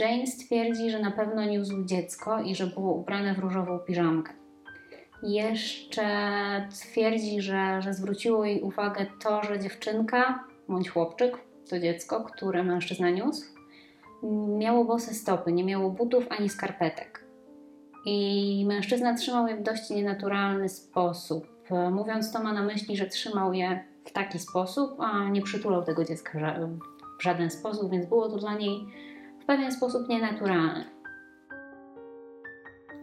Jane 0.01 0.27
stwierdzi, 0.27 0.91
że 0.91 0.99
na 0.99 1.11
pewno 1.11 1.45
niósł 1.45 1.85
dziecko 1.85 2.41
i 2.41 2.55
że 2.55 2.67
było 2.67 2.93
ubrane 2.93 3.35
w 3.35 3.39
różową 3.39 3.79
piżamkę. 3.79 4.33
Jeszcze 5.23 6.05
twierdzi, 6.71 7.41
że, 7.41 7.83
że 7.83 7.95
zwróciło 7.95 8.45
jej 8.45 8.63
uwagę 8.63 9.07
to, 9.23 9.43
że 9.43 9.61
dziewczynka 9.61 10.45
bądź 10.69 10.91
chłopczyk, 10.91 11.39
to 11.71 11.81
dziecko, 11.81 12.21
które 12.21 12.65
mężczyzna 12.65 13.11
niósł, 13.11 13.47
miało 14.59 14.85
bose 14.85 15.15
stopy, 15.15 15.53
nie 15.53 15.65
miało 15.65 15.91
butów 15.91 16.25
ani 16.31 16.49
skarpetek. 16.49 17.25
I 18.07 18.65
mężczyzna 18.69 19.15
trzymał 19.15 19.49
je 19.49 19.57
w 19.57 19.63
dość 19.63 19.91
nienaturalny 19.91 20.69
sposób. 20.69 21.47
Mówiąc 21.91 22.33
to, 22.33 22.43
ma 22.43 22.53
na 22.53 22.63
myśli, 22.63 22.97
że 22.97 23.07
trzymał 23.07 23.53
je 23.53 23.85
w 24.05 24.13
taki 24.13 24.39
sposób, 24.39 25.01
a 25.01 25.29
nie 25.29 25.43
przytulał 25.43 25.85
tego 25.85 26.05
dziecka 26.05 26.59
w 27.19 27.23
żaden 27.23 27.51
sposób, 27.51 27.91
więc 27.91 28.07
było 28.07 28.29
to 28.29 28.37
dla 28.37 28.55
niej 28.55 28.87
w 29.43 29.45
pewien 29.45 29.73
sposób 29.73 30.09
nienaturalne. 30.09 30.85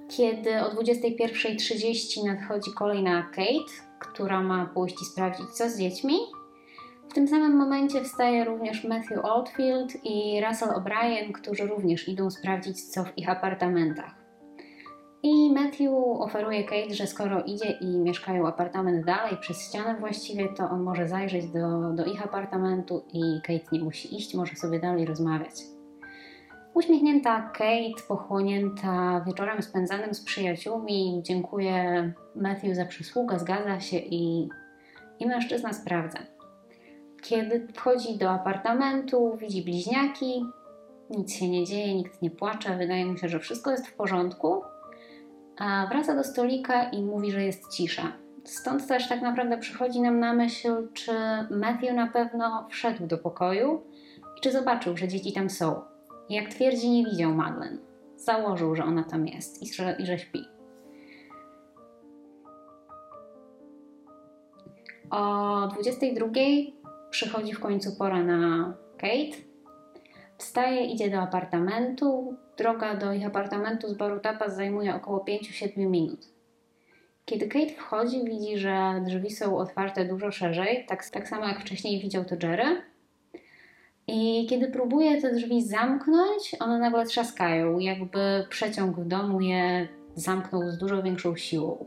Kiedy 0.10 0.62
o 0.62 0.70
21.30 0.70 2.25
nadchodzi 2.25 2.72
kolejna 2.78 3.24
Kate, 3.24 3.74
która 4.00 4.44
ma 4.44 4.66
pójść 4.66 5.01
i 5.01 5.06
sprawdzić, 5.06 5.50
co 5.50 5.70
z 5.70 5.78
dziećmi, 5.78 6.16
w 7.12 7.13
tym 7.13 7.27
samym 7.27 7.58
momencie 7.58 8.03
wstaje 8.03 8.46
również 8.46 8.84
Matthew 8.84 9.25
Oldfield 9.25 10.06
i 10.06 10.41
Russell 10.48 10.70
O'Brien, 10.70 11.32
którzy 11.32 11.68
również 11.68 12.08
idą 12.08 12.30
sprawdzić, 12.30 12.84
co 12.84 13.03
w 13.03 13.18
ich 13.18 13.30
apartamentach. 13.30 14.15
I 15.24 15.53
Matthew 15.53 15.91
oferuje 16.20 16.63
Kate, 16.63 16.94
że 16.94 17.08
skoro 17.08 17.44
idzie 17.44 17.72
i 17.72 18.00
mieszkają 18.00 18.48
apartament 18.48 19.06
dalej, 19.06 19.38
przez 19.38 19.68
ścianę 19.68 20.00
właściwie, 20.00 20.50
to 20.50 20.70
on 20.70 20.84
może 20.84 21.08
zajrzeć 21.08 21.48
do, 21.48 21.94
do 21.94 22.06
ich 22.06 22.24
apartamentu 22.24 23.03
i 23.13 23.41
Kate 23.41 23.70
nie 23.72 23.84
musi 23.84 24.15
iść, 24.15 24.36
może 24.36 24.56
sobie 24.56 24.80
dalej 24.80 25.06
rozmawiać. 25.06 25.53
Uśmiechnięta 26.74 27.41
Kate, 27.41 28.03
pochłonięta 28.08 29.24
wieczorem 29.27 29.62
spędzanym 29.62 30.13
z 30.13 30.24
przyjaciółmi, 30.24 31.22
dziękuję 31.24 32.13
Matthew 32.36 32.75
za 32.75 32.86
przysługę, 32.86 33.39
zgadza 33.39 33.80
się 33.80 33.98
i, 33.98 34.50
i 35.20 35.27
mężczyzna 35.27 35.74
sprawdza. 35.74 36.20
Kiedy 37.22 37.68
wchodzi 37.74 38.18
do 38.18 38.30
apartamentu, 38.30 39.38
widzi 39.38 39.62
bliźniaki, 39.62 40.46
nic 41.10 41.34
się 41.34 41.50
nie 41.50 41.66
dzieje, 41.66 41.96
nikt 41.96 42.22
nie 42.22 42.32
płacze, 42.32 42.78
wydaje 42.78 43.06
mu 43.06 43.18
się, 43.18 43.30
że 43.30 43.40
wszystko 43.40 43.72
jest 43.72 43.88
w 43.88 43.94
porządku, 43.94 44.62
a 45.58 45.88
wraca 45.90 46.16
do 46.16 46.24
stolika 46.24 46.84
i 46.84 47.04
mówi, 47.04 47.32
że 47.32 47.44
jest 47.44 47.72
cisza. 47.72 48.04
Stąd 48.44 48.88
też 48.88 49.10
tak 49.10 49.22
naprawdę 49.22 49.58
przychodzi 49.58 50.01
nam 50.01 50.20
na 50.20 50.34
myśl, 50.34 50.88
czy 50.94 51.12
Matthew 51.51 51.94
na 51.94 52.08
pewno 52.08 52.68
wszedł 52.70 53.08
do 53.08 53.18
pokoju 53.18 53.82
i 54.38 54.42
czy 54.42 54.51
zobaczył, 54.51 54.98
że 54.98 55.08
dzieci 55.08 55.34
tam 55.34 55.50
są. 55.50 55.82
Jak 56.30 56.50
twierdzi, 56.50 56.90
nie 56.90 57.06
widział 57.06 57.34
Madeleine. 57.34 57.78
Założył, 58.16 58.75
że 58.75 58.84
ona 58.84 59.04
tam 59.04 59.28
jest 59.28 59.63
i 59.63 59.74
że, 59.74 59.96
i 60.00 60.06
że 60.06 60.20
śpi. 60.20 60.46
O 65.12 65.68
22 65.68 66.28
Przychodzi 67.12 67.53
w 67.53 67.60
końcu 67.60 67.96
pora 67.96 68.24
na 68.24 68.74
Kate. 68.98 69.38
Wstaje, 70.38 70.86
idzie 70.86 71.10
do 71.10 71.18
apartamentu. 71.18 72.38
Droga 72.58 72.96
do 72.96 73.13
ich 73.13 73.25
apartamentu 73.25 73.89
z 73.89 73.94
baru 73.94 74.20
tapas 74.20 74.56
zajmuje 74.56 74.96
około 74.96 75.25
5-7 75.25 75.77
minut. 75.77 76.27
Kiedy 77.25 77.48
Kate 77.48 77.74
wchodzi, 77.74 78.25
widzi, 78.25 78.58
że 78.58 79.01
drzwi 79.06 79.30
są 79.30 79.58
otwarte 79.58 80.06
dużo 80.06 80.32
szerzej, 80.32 80.86
tak, 80.88 81.10
tak 81.10 81.27
samo 81.27 81.48
jak 81.48 81.62
wcześniej 81.62 82.01
widział 82.01 82.25
to 82.25 82.36
Jerry. 82.48 82.82
I 84.08 84.48
kiedy 84.50 84.68
próbuje 84.68 85.22
te 85.22 85.34
drzwi 85.34 85.63
zamknąć, 85.63 86.56
one 86.60 86.80
nagle 86.80 87.06
trzaskają, 87.06 87.80
jakby 87.80 88.46
przeciąg 88.50 89.00
w 89.00 89.08
domu 89.08 89.41
je 89.41 89.88
zamknął 90.15 90.72
z 90.72 90.77
dużo 90.77 91.03
większą 91.03 91.36
siłą. 91.36 91.86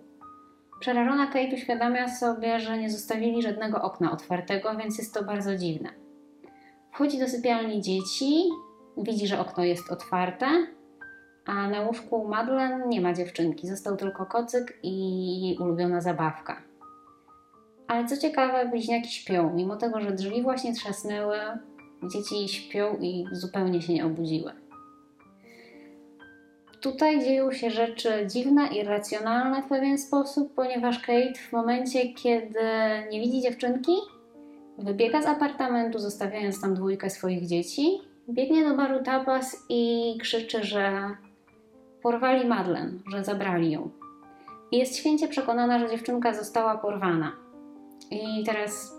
Przerażona 0.85 1.27
Kate 1.27 1.55
uświadamia 1.55 2.09
sobie, 2.09 2.61
że 2.61 2.79
nie 2.79 2.91
zostawili 2.91 3.43
żadnego 3.43 3.83
okna 3.83 4.13
otwartego, 4.13 4.77
więc 4.77 4.99
jest 4.99 5.15
to 5.15 5.25
bardzo 5.25 5.57
dziwne. 5.57 5.89
Wchodzi 6.93 7.19
do 7.19 7.29
sypialni 7.29 7.81
dzieci, 7.81 8.45
widzi, 8.97 9.27
że 9.27 9.41
okno 9.41 9.65
jest 9.65 9.93
otwarte, 9.93 10.47
a 11.47 11.69
na 11.69 11.81
łóżku 11.81 12.29
Madeleine 12.29 12.89
nie 12.89 13.01
ma 13.01 13.13
dziewczynki, 13.13 13.69
został 13.69 13.97
tylko 13.97 14.27
kocyk 14.27 14.79
i 14.83 14.91
jej 15.43 15.59
ulubiona 15.59 16.01
zabawka. 16.01 16.63
Ale 17.89 18.07
co 18.07 18.17
ciekawe, 18.17 18.69
bliźniaki 18.69 19.11
śpią, 19.11 19.55
mimo 19.55 19.77
tego, 19.77 20.01
że 20.01 20.13
drzwi 20.13 20.43
właśnie 20.43 20.75
trzasnęły, 20.75 21.39
dzieci 22.13 22.49
śpią 22.49 22.97
i 23.01 23.27
zupełnie 23.33 23.83
się 23.83 23.95
nie 23.95 24.07
obudziły. 24.07 24.64
Tutaj 26.85 27.21
dzieją 27.21 27.53
się 27.53 27.71
rzeczy 27.71 28.27
dziwne, 28.27 28.67
irracjonalne 28.67 29.63
w 29.63 29.69
pewien 29.69 29.99
sposób, 29.99 30.55
ponieważ 30.55 30.99
Kate 30.99 31.35
w 31.49 31.53
momencie, 31.53 32.09
kiedy 32.09 32.61
nie 33.13 33.21
widzi 33.21 33.41
dziewczynki, 33.41 33.93
wybiega 34.79 35.23
z 35.23 35.27
apartamentu, 35.27 35.99
zostawiając 35.99 36.61
tam 36.61 36.75
dwójkę 36.75 37.11
swoich 37.11 37.47
dzieci, 37.47 38.01
biegnie 38.29 38.69
do 38.69 38.77
baru 38.77 39.03
tapas 39.03 39.67
i 39.69 40.15
krzyczy, 40.21 40.65
że 40.65 41.11
porwali 42.03 42.49
Madeleine, 42.49 42.99
że 43.07 43.25
zabrali 43.25 43.71
ją. 43.71 43.91
I 44.73 44.79
jest 44.79 44.97
święcie 44.97 45.29
przekonana, 45.29 45.79
że 45.79 45.91
dziewczynka 45.91 46.35
została 46.35 46.79
porwana. 46.79 47.33
I 48.11 48.45
teraz 48.47 48.93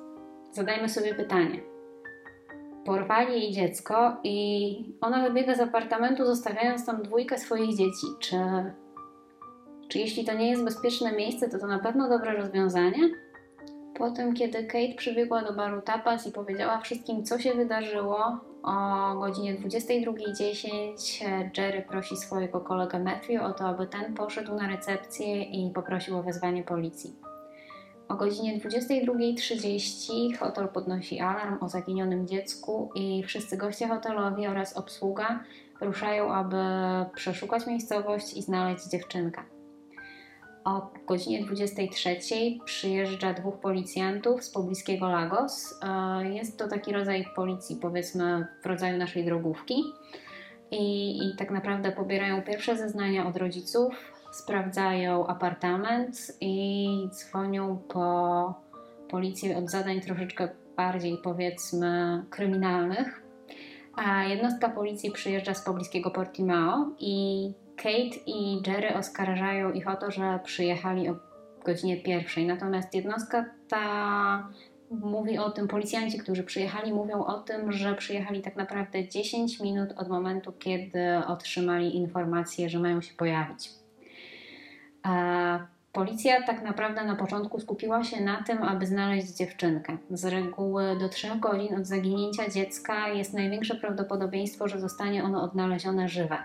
zadajmy 0.52 0.90
sobie 0.90 1.16
pytanie. 1.16 1.75
Porwali 2.86 3.34
jej 3.34 3.52
dziecko 3.52 4.18
i 4.24 4.96
ona 5.02 5.24
wybiega 5.24 5.56
z 5.56 5.60
apartamentu, 5.60 6.26
zostawiając 6.26 6.86
tam 6.86 7.04
dwójkę 7.04 7.38
swoich 7.38 7.78
dzieci. 7.78 8.08
Czy, 8.20 8.38
czy 9.90 10.00
jeśli 10.00 10.26
to 10.26 10.34
nie 10.34 10.50
jest 10.50 10.64
bezpieczne 10.64 11.12
miejsce, 11.12 11.50
to 11.50 11.60
to 11.60 11.68
na 11.68 11.80
pewno 11.80 12.10
dobre 12.10 12.34
rozwiązanie? 12.34 13.00
Potem, 13.98 14.34
kiedy 14.34 14.64
Kate 14.64 14.96
przybiegła 14.98 15.44
do 15.44 15.54
baru 15.54 15.82
Tapas 15.82 16.28
i 16.28 16.32
powiedziała 16.32 16.80
wszystkim, 16.80 17.24
co 17.24 17.40
się 17.40 17.54
wydarzyło, 17.54 18.40
o 18.64 19.16
godzinie 19.20 19.56
22.10 19.56 21.58
Jerry 21.58 21.82
prosi 21.82 22.18
swojego 22.18 22.62
kolegę 22.62 23.00
Matthew 23.00 23.42
o 23.42 23.54
to, 23.54 23.68
aby 23.68 23.88
ten 23.88 24.14
poszedł 24.14 24.56
na 24.56 24.68
recepcję 24.68 25.44
i 25.44 25.72
poprosił 25.74 26.18
o 26.18 26.24
wezwanie 26.24 26.64
policji. 26.64 27.35
O 28.10 28.16
godzinie 28.16 28.60
22.30 28.60 30.38
hotel 30.38 30.68
podnosi 30.68 31.20
alarm 31.20 31.58
o 31.62 31.70
zaginionym 31.70 32.28
dziecku 32.28 32.90
i 32.96 33.24
wszyscy 33.24 33.58
goście 33.58 33.88
hotelowi 33.88 34.48
oraz 34.48 34.78
obsługa 34.78 35.44
ruszają, 35.82 36.34
aby 36.34 36.58
przeszukać 37.16 37.68
miejscowość 37.68 38.38
i 38.38 38.42
znaleźć 38.42 38.90
dziewczynkę. 38.90 39.42
O 40.66 40.92
godzinie 41.08 41.46
23 41.46 42.16
przyjeżdża 42.66 43.34
dwóch 43.34 43.60
policjantów 43.60 44.44
z 44.44 44.50
pobliskiego 44.50 45.10
Lagos. 45.10 45.80
E, 45.84 46.34
jest 46.34 46.58
to 46.58 46.68
taki 46.68 46.94
rodzaj 46.94 47.26
policji, 47.36 47.78
powiedzmy, 47.82 48.48
w 48.64 48.66
rodzaju 48.66 48.98
naszej 48.98 49.26
drogówki. 49.26 49.84
I, 50.72 51.18
I 51.18 51.36
tak 51.38 51.52
naprawdę 51.52 51.92
pobierają 51.92 52.42
pierwsze 52.42 52.78
zeznania 52.78 53.28
od 53.28 53.38
rodziców, 53.38 54.15
sprawdzają 54.36 55.28
apartament 55.28 56.38
i 56.42 56.88
dzwonią 57.12 57.78
po 57.88 58.54
policję 59.10 59.58
od 59.58 59.70
zadań 59.70 60.02
troszeczkę 60.02 60.50
bardziej, 60.78 61.18
powiedzmy, 61.24 62.24
kryminalnych. 62.30 63.24
A 63.96 64.24
jednostka 64.24 64.70
policji 64.70 65.12
przyjeżdża 65.12 65.54
z 65.54 65.62
pobliskiego 65.62 66.12
Portimao 66.12 66.92
i 67.00 67.52
Kate 67.76 68.20
i 68.26 68.62
Jerry 68.68 68.96
oskarżają 68.96 69.72
ich 69.72 69.88
o 69.88 69.96
to, 69.96 70.12
że 70.12 70.40
przyjechali 70.44 71.10
o 71.10 71.16
godzinie 71.66 71.98
pierwszej. 71.98 72.46
Natomiast 72.46 72.96
jednostka 72.96 73.46
ta 73.68 74.50
mówi 74.90 75.38
o 75.38 75.52
tym, 75.52 75.68
policjanci, 75.68 76.18
którzy 76.18 76.44
przyjechali, 76.44 76.94
mówią 76.94 77.26
o 77.26 77.40
tym, 77.40 77.72
że 77.72 77.96
przyjechali 77.96 78.42
tak 78.42 78.56
naprawdę 78.56 79.08
10 79.08 79.60
minut 79.60 79.90
od 79.98 80.10
momentu, 80.10 80.54
kiedy 80.60 81.18
otrzymali 81.28 81.96
informację, 81.96 82.70
że 82.70 82.80
mają 82.80 83.02
się 83.02 83.14
pojawić. 83.14 83.85
Policja 85.94 86.44
tak 86.44 86.64
naprawdę 86.64 87.04
na 87.04 87.16
początku 87.16 87.60
skupiła 87.60 88.04
się 88.04 88.22
na 88.22 88.44
tym, 88.44 88.64
aby 88.64 88.86
znaleźć 88.86 89.28
dziewczynkę. 89.28 89.98
Z 90.10 90.26
reguły 90.26 90.98
do 91.00 91.10
3 91.10 91.28
godzin 91.40 91.76
od 91.76 91.88
zaginięcia 91.88 92.50
dziecka 92.50 93.08
jest 93.08 93.34
największe 93.34 93.76
prawdopodobieństwo, 93.76 94.68
że 94.68 94.80
zostanie 94.80 95.24
ono 95.24 95.44
odnalezione 95.44 96.08
żywe 96.08 96.38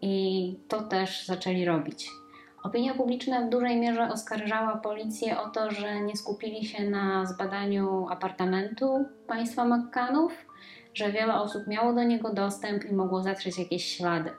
i 0.00 0.58
to 0.68 0.82
też 0.82 1.26
zaczęli 1.26 1.64
robić. 1.64 2.10
Opinia 2.62 2.94
publiczna 2.94 3.40
w 3.40 3.48
dużej 3.48 3.76
mierze 3.76 4.08
oskarżała 4.12 4.76
policję 4.76 5.40
o 5.40 5.48
to, 5.50 5.70
że 5.70 6.00
nie 6.00 6.16
skupili 6.16 6.64
się 6.64 6.90
na 6.90 7.26
zbadaniu 7.26 8.08
apartamentu 8.10 9.04
państwa 9.26 9.64
McCannów, 9.64 10.46
że 10.94 11.12
wiele 11.12 11.34
osób 11.34 11.66
miało 11.66 11.92
do 11.92 12.02
niego 12.02 12.34
dostęp 12.34 12.84
i 12.84 12.94
mogło 12.94 13.22
zatrzeć 13.22 13.58
jakieś 13.58 13.96
ślady. 13.96 14.30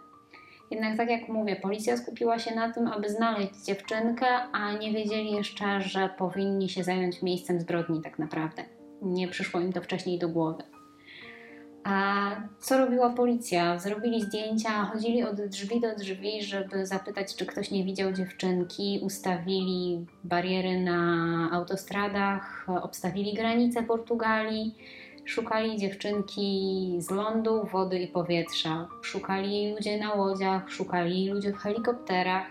Jednak, 0.71 0.97
tak 0.97 1.09
jak 1.09 1.29
mówię, 1.29 1.55
policja 1.55 1.97
skupiła 1.97 2.39
się 2.39 2.55
na 2.55 2.73
tym, 2.73 2.87
aby 2.87 3.09
znaleźć 3.09 3.65
dziewczynkę, 3.65 4.27
a 4.51 4.73
nie 4.73 4.93
wiedzieli 4.93 5.31
jeszcze, 5.31 5.81
że 5.81 6.09
powinni 6.17 6.69
się 6.69 6.83
zająć 6.83 7.21
miejscem 7.21 7.59
zbrodni, 7.59 8.01
tak 8.01 8.19
naprawdę. 8.19 8.63
Nie 9.01 9.27
przyszło 9.27 9.59
im 9.59 9.73
to 9.73 9.81
wcześniej 9.81 10.19
do 10.19 10.29
głowy. 10.29 10.63
A 11.83 12.31
co 12.59 12.77
robiła 12.77 13.09
policja? 13.09 13.79
Zrobili 13.79 14.21
zdjęcia, 14.21 14.85
chodzili 14.85 15.23
od 15.23 15.41
drzwi 15.41 15.81
do 15.81 15.95
drzwi, 15.95 16.43
żeby 16.43 16.85
zapytać, 16.85 17.35
czy 17.35 17.45
ktoś 17.45 17.71
nie 17.71 17.83
widział 17.83 18.11
dziewczynki, 18.11 18.99
ustawili 19.03 20.05
bariery 20.23 20.79
na 20.79 21.49
autostradach, 21.51 22.67
obstawili 22.81 23.33
granice 23.33 23.83
Portugalii, 23.83 24.75
szukali 25.27 25.77
dziewczynki 25.77 26.95
z 26.99 27.11
lądu, 27.11 27.63
wody 27.71 27.99
i 27.99 28.07
powietrza, 28.07 28.87
szukali 29.01 29.73
ludzie 29.73 29.99
na 29.99 30.13
łodziach, 30.13 30.71
szukali 30.71 31.29
ludzie 31.29 31.53
w 31.53 31.57
helikopterach. 31.57 32.47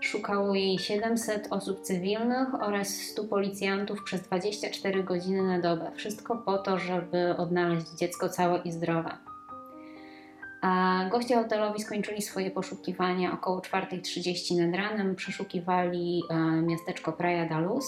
Szukało 0.00 0.54
jej 0.54 0.78
700 0.78 1.46
osób 1.50 1.80
cywilnych 1.80 2.54
oraz 2.62 2.88
100 2.88 3.24
policjantów 3.24 4.02
przez 4.02 4.22
24 4.22 5.02
godziny 5.02 5.42
na 5.42 5.60
dobę. 5.60 5.92
Wszystko 5.96 6.36
po 6.36 6.58
to, 6.58 6.78
żeby 6.78 7.36
odnaleźć 7.36 7.86
dziecko 7.90 8.28
całe 8.28 8.58
i 8.58 8.72
zdrowe. 8.72 9.16
A 10.62 11.04
goście 11.10 11.36
hotelowi 11.36 11.82
skończyli 11.82 12.22
swoje 12.22 12.50
poszukiwania 12.50 13.32
około 13.32 13.60
4.30 13.60 14.66
nad 14.66 14.76
ranem. 14.76 15.16
Przeszukiwali 15.16 16.22
e, 16.30 16.36
miasteczko 16.62 17.12
Praia 17.12 17.48
da 17.48 17.58
Luz. 17.58 17.86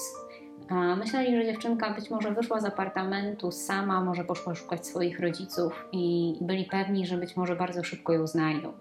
Myśleli, 0.98 1.36
że 1.36 1.44
dziewczynka 1.44 1.90
być 1.90 2.10
może 2.10 2.34
wyszła 2.34 2.60
z 2.60 2.64
apartamentu 2.64 3.50
sama, 3.50 4.00
może 4.00 4.24
poszła 4.24 4.54
szukać 4.54 4.86
swoich 4.86 5.20
rodziców 5.20 5.88
i 5.92 6.34
byli 6.40 6.64
pewni, 6.64 7.06
że 7.06 7.16
być 7.16 7.36
może 7.36 7.56
bardzo 7.56 7.84
szybko 7.84 8.12
ją 8.12 8.26
znajdą. 8.26 8.72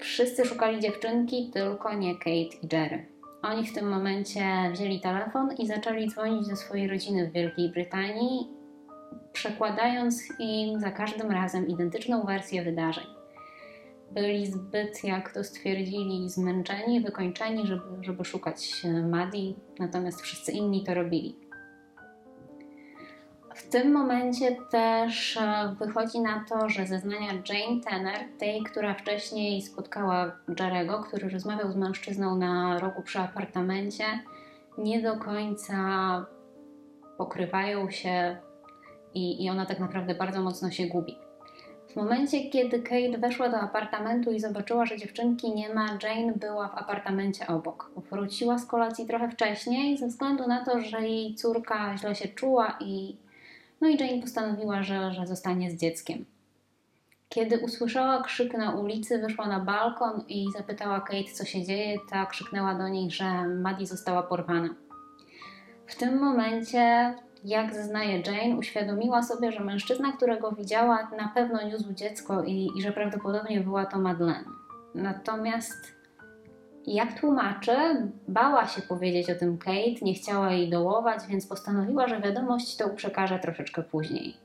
Wszyscy 0.00 0.44
szukali 0.44 0.80
dziewczynki, 0.80 1.50
tylko 1.52 1.94
nie 1.94 2.14
Kate 2.14 2.30
i 2.30 2.68
Jerry. 2.72 3.06
Oni 3.42 3.66
w 3.66 3.74
tym 3.74 3.88
momencie 3.88 4.44
wzięli 4.72 5.00
telefon 5.00 5.52
i 5.58 5.66
zaczęli 5.66 6.10
dzwonić 6.10 6.48
do 6.48 6.56
swojej 6.56 6.88
rodziny 6.88 7.28
w 7.28 7.32
Wielkiej 7.32 7.68
Brytanii, 7.68 8.48
przekładając 9.32 10.22
im 10.38 10.80
za 10.80 10.90
każdym 10.90 11.30
razem 11.30 11.68
identyczną 11.68 12.22
wersję 12.22 12.64
wydarzeń. 12.64 13.13
Byli 14.14 14.46
zbyt, 14.46 15.04
jak 15.04 15.32
to 15.32 15.44
stwierdzili, 15.44 16.28
zmęczeni, 16.28 17.00
wykończeni, 17.00 17.66
żeby, 17.66 17.82
żeby 18.00 18.24
szukać 18.24 18.82
Maddie, 19.10 19.54
natomiast 19.78 20.20
wszyscy 20.20 20.52
inni 20.52 20.84
to 20.84 20.94
robili. 20.94 21.36
W 23.54 23.68
tym 23.68 23.92
momencie 23.92 24.56
też 24.70 25.36
e, 25.36 25.74
wychodzi 25.78 26.20
na 26.20 26.44
to, 26.48 26.68
że 26.68 26.86
zeznania 26.86 27.32
Jane 27.32 27.80
Tanner, 27.80 28.18
tej, 28.38 28.62
która 28.62 28.94
wcześniej 28.94 29.62
spotkała 29.62 30.36
Jarego, 30.58 31.02
który 31.02 31.28
rozmawiał 31.28 31.72
z 31.72 31.76
mężczyzną 31.76 32.36
na 32.36 32.78
rogu 32.78 33.02
przy 33.02 33.18
apartamencie, 33.18 34.04
nie 34.78 35.02
do 35.02 35.16
końca 35.16 35.76
pokrywają 37.18 37.90
się 37.90 38.36
i, 39.14 39.44
i 39.44 39.50
ona 39.50 39.66
tak 39.66 39.80
naprawdę 39.80 40.14
bardzo 40.14 40.42
mocno 40.42 40.70
się 40.70 40.86
gubi. 40.86 41.23
W 41.94 41.96
momencie, 41.96 42.50
kiedy 42.50 42.82
Kate 42.82 43.18
weszła 43.18 43.48
do 43.48 43.56
apartamentu 43.56 44.32
i 44.32 44.40
zobaczyła, 44.40 44.86
że 44.86 44.96
dziewczynki 44.96 45.54
nie 45.54 45.74
ma, 45.74 45.98
Jane 46.02 46.32
była 46.32 46.68
w 46.68 46.78
apartamencie 46.78 47.46
obok. 47.46 47.90
Wróciła 48.10 48.58
z 48.58 48.66
kolacji 48.66 49.06
trochę 49.06 49.30
wcześniej, 49.30 49.98
ze 49.98 50.06
względu 50.06 50.46
na 50.46 50.64
to, 50.64 50.80
że 50.80 51.00
jej 51.00 51.34
córka 51.34 51.96
źle 51.96 52.14
się 52.14 52.28
czuła 52.28 52.76
i 52.80 53.16
no 53.80 53.88
i 53.88 53.96
Jane 53.96 54.22
postanowiła, 54.22 54.82
że, 54.82 55.12
że 55.12 55.26
zostanie 55.26 55.70
z 55.70 55.76
dzieckiem. 55.76 56.24
Kiedy 57.28 57.58
usłyszała 57.58 58.22
krzyk 58.22 58.54
na 58.58 58.70
ulicy, 58.70 59.18
wyszła 59.18 59.48
na 59.48 59.60
balkon 59.60 60.24
i 60.28 60.46
zapytała 60.56 61.00
Kate, 61.00 61.32
co 61.34 61.44
się 61.44 61.64
dzieje. 61.64 61.98
Ta 62.10 62.26
krzyknęła 62.26 62.74
do 62.74 62.88
niej, 62.88 63.10
że 63.10 63.48
Maddie 63.48 63.86
została 63.86 64.22
porwana. 64.22 64.68
W 65.86 65.94
tym 65.96 66.18
momencie, 66.18 67.14
jak 67.44 67.74
zeznaje 67.74 68.22
Jane, 68.26 68.56
uświadomiła 68.56 69.22
sobie, 69.22 69.52
że 69.52 69.64
mężczyzna, 69.64 70.12
którego 70.12 70.52
widziała, 70.52 71.10
na 71.18 71.28
pewno 71.34 71.68
niósł 71.68 71.92
dziecko 71.92 72.44
i, 72.44 72.70
i 72.76 72.82
że 72.82 72.92
prawdopodobnie 72.92 73.60
była 73.60 73.86
to 73.86 73.98
Madeleine. 73.98 74.44
Natomiast 74.94 75.94
jak 76.86 77.20
tłumaczy, 77.20 77.76
bała 78.28 78.66
się 78.66 78.82
powiedzieć 78.82 79.30
o 79.30 79.34
tym 79.34 79.58
Kate, 79.58 80.02
nie 80.02 80.14
chciała 80.14 80.52
jej 80.52 80.70
dołować, 80.70 81.20
więc 81.28 81.46
postanowiła, 81.46 82.08
że 82.08 82.20
wiadomość 82.20 82.76
to 82.76 82.90
przekaże 82.90 83.38
troszeczkę 83.38 83.82
później. 83.82 84.36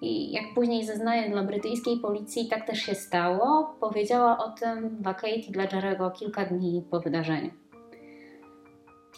I 0.00 0.32
jak 0.32 0.44
później 0.54 0.86
zeznaje 0.86 1.30
dla 1.30 1.42
brytyjskiej 1.42 2.00
policji, 2.00 2.48
tak 2.48 2.66
też 2.66 2.78
się 2.78 2.94
stało. 2.94 3.76
Powiedziała 3.80 4.38
o 4.38 4.50
tym 4.50 4.96
dla 5.00 5.14
Kate 5.14 5.36
i 5.36 5.50
dla 5.50 5.64
Jerego 5.64 6.10
kilka 6.10 6.44
dni 6.44 6.84
po 6.90 7.00
wydarzeniu. 7.00 7.50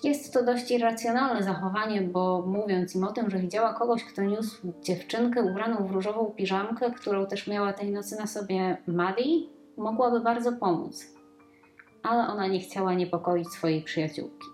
Jest 0.04 0.32
to 0.32 0.44
dość 0.44 0.70
irracjonalne 0.70 1.42
zachowanie, 1.42 2.02
bo 2.02 2.42
mówiąc 2.46 2.94
im 2.94 3.04
o 3.04 3.12
tym, 3.12 3.30
że 3.30 3.38
widziała 3.38 3.74
kogoś, 3.74 4.04
kto 4.04 4.22
niósł 4.22 4.72
dziewczynkę 4.82 5.42
ubraną 5.42 5.86
w 5.86 5.90
różową 5.90 6.26
piżamkę, 6.26 6.90
którą 6.90 7.26
też 7.26 7.46
miała 7.46 7.72
tej 7.72 7.92
nocy 7.92 8.16
na 8.18 8.26
sobie 8.26 8.76
Maddie, 8.86 9.46
mogłaby 9.76 10.20
bardzo 10.20 10.52
pomóc 10.52 11.14
ale 12.04 12.28
ona 12.28 12.46
nie 12.46 12.60
chciała 12.60 12.94
niepokoić 12.94 13.48
swojej 13.48 13.82
przyjaciółki. 13.82 14.46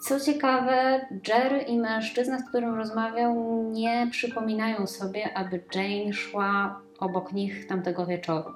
Co 0.00 0.20
ciekawe, 0.20 1.06
Jerry 1.28 1.58
i 1.58 1.78
mężczyzna, 1.78 2.38
z 2.38 2.48
którym 2.48 2.74
rozmawiał, 2.74 3.62
nie 3.72 4.08
przypominają 4.10 4.86
sobie, 4.86 5.36
aby 5.36 5.64
Jane 5.74 6.12
szła 6.12 6.80
obok 6.98 7.32
nich 7.32 7.66
tamtego 7.66 8.06
wieczoru. 8.06 8.50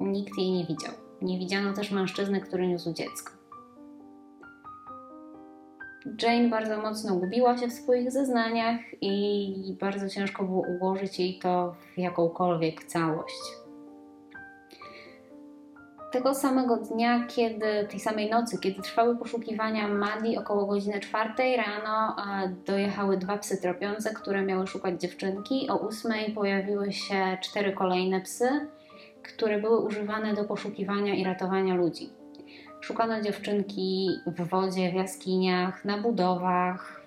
Nikt 0.00 0.38
jej 0.38 0.52
nie 0.52 0.66
widział. 0.66 0.92
Nie 1.22 1.38
widziano 1.38 1.72
też 1.72 1.90
mężczyzny, 1.90 2.40
który 2.40 2.68
niósł 2.68 2.92
dziecko. 2.92 3.35
Jane 6.22 6.48
bardzo 6.48 6.82
mocno 6.82 7.16
gubiła 7.16 7.58
się 7.58 7.68
w 7.68 7.72
swoich 7.72 8.10
zeznaniach 8.10 8.80
i 9.00 9.76
bardzo 9.80 10.08
ciężko 10.08 10.44
było 10.44 10.62
ułożyć 10.80 11.18
jej 11.18 11.38
to 11.38 11.74
w 11.94 11.98
jakąkolwiek 11.98 12.84
całość. 12.84 13.42
Tego 16.12 16.34
samego 16.34 16.76
dnia, 16.76 17.26
kiedy, 17.26 17.86
tej 17.90 18.00
samej 18.00 18.30
nocy, 18.30 18.58
kiedy 18.58 18.82
trwały 18.82 19.16
poszukiwania 19.16 19.88
Madi, 19.88 20.38
około 20.38 20.66
godziny 20.66 21.00
czwartej 21.00 21.56
rano 21.56 22.16
dojechały 22.66 23.16
dwa 23.16 23.38
psy 23.38 23.62
tropiące, 23.62 24.14
które 24.14 24.42
miały 24.42 24.66
szukać 24.66 25.00
dziewczynki. 25.00 25.70
O 25.70 25.76
ósmej 25.76 26.32
pojawiły 26.32 26.92
się 26.92 27.38
cztery 27.42 27.72
kolejne 27.72 28.20
psy, 28.20 28.48
które 29.22 29.60
były 29.60 29.80
używane 29.80 30.34
do 30.34 30.44
poszukiwania 30.44 31.14
i 31.14 31.24
ratowania 31.24 31.74
ludzi. 31.74 32.10
Szukano 32.86 33.20
dziewczynki 33.20 34.08
w 34.26 34.48
wodzie, 34.48 34.90
w 34.90 34.94
jaskiniach, 34.94 35.84
na 35.84 35.98
budowach, 35.98 37.00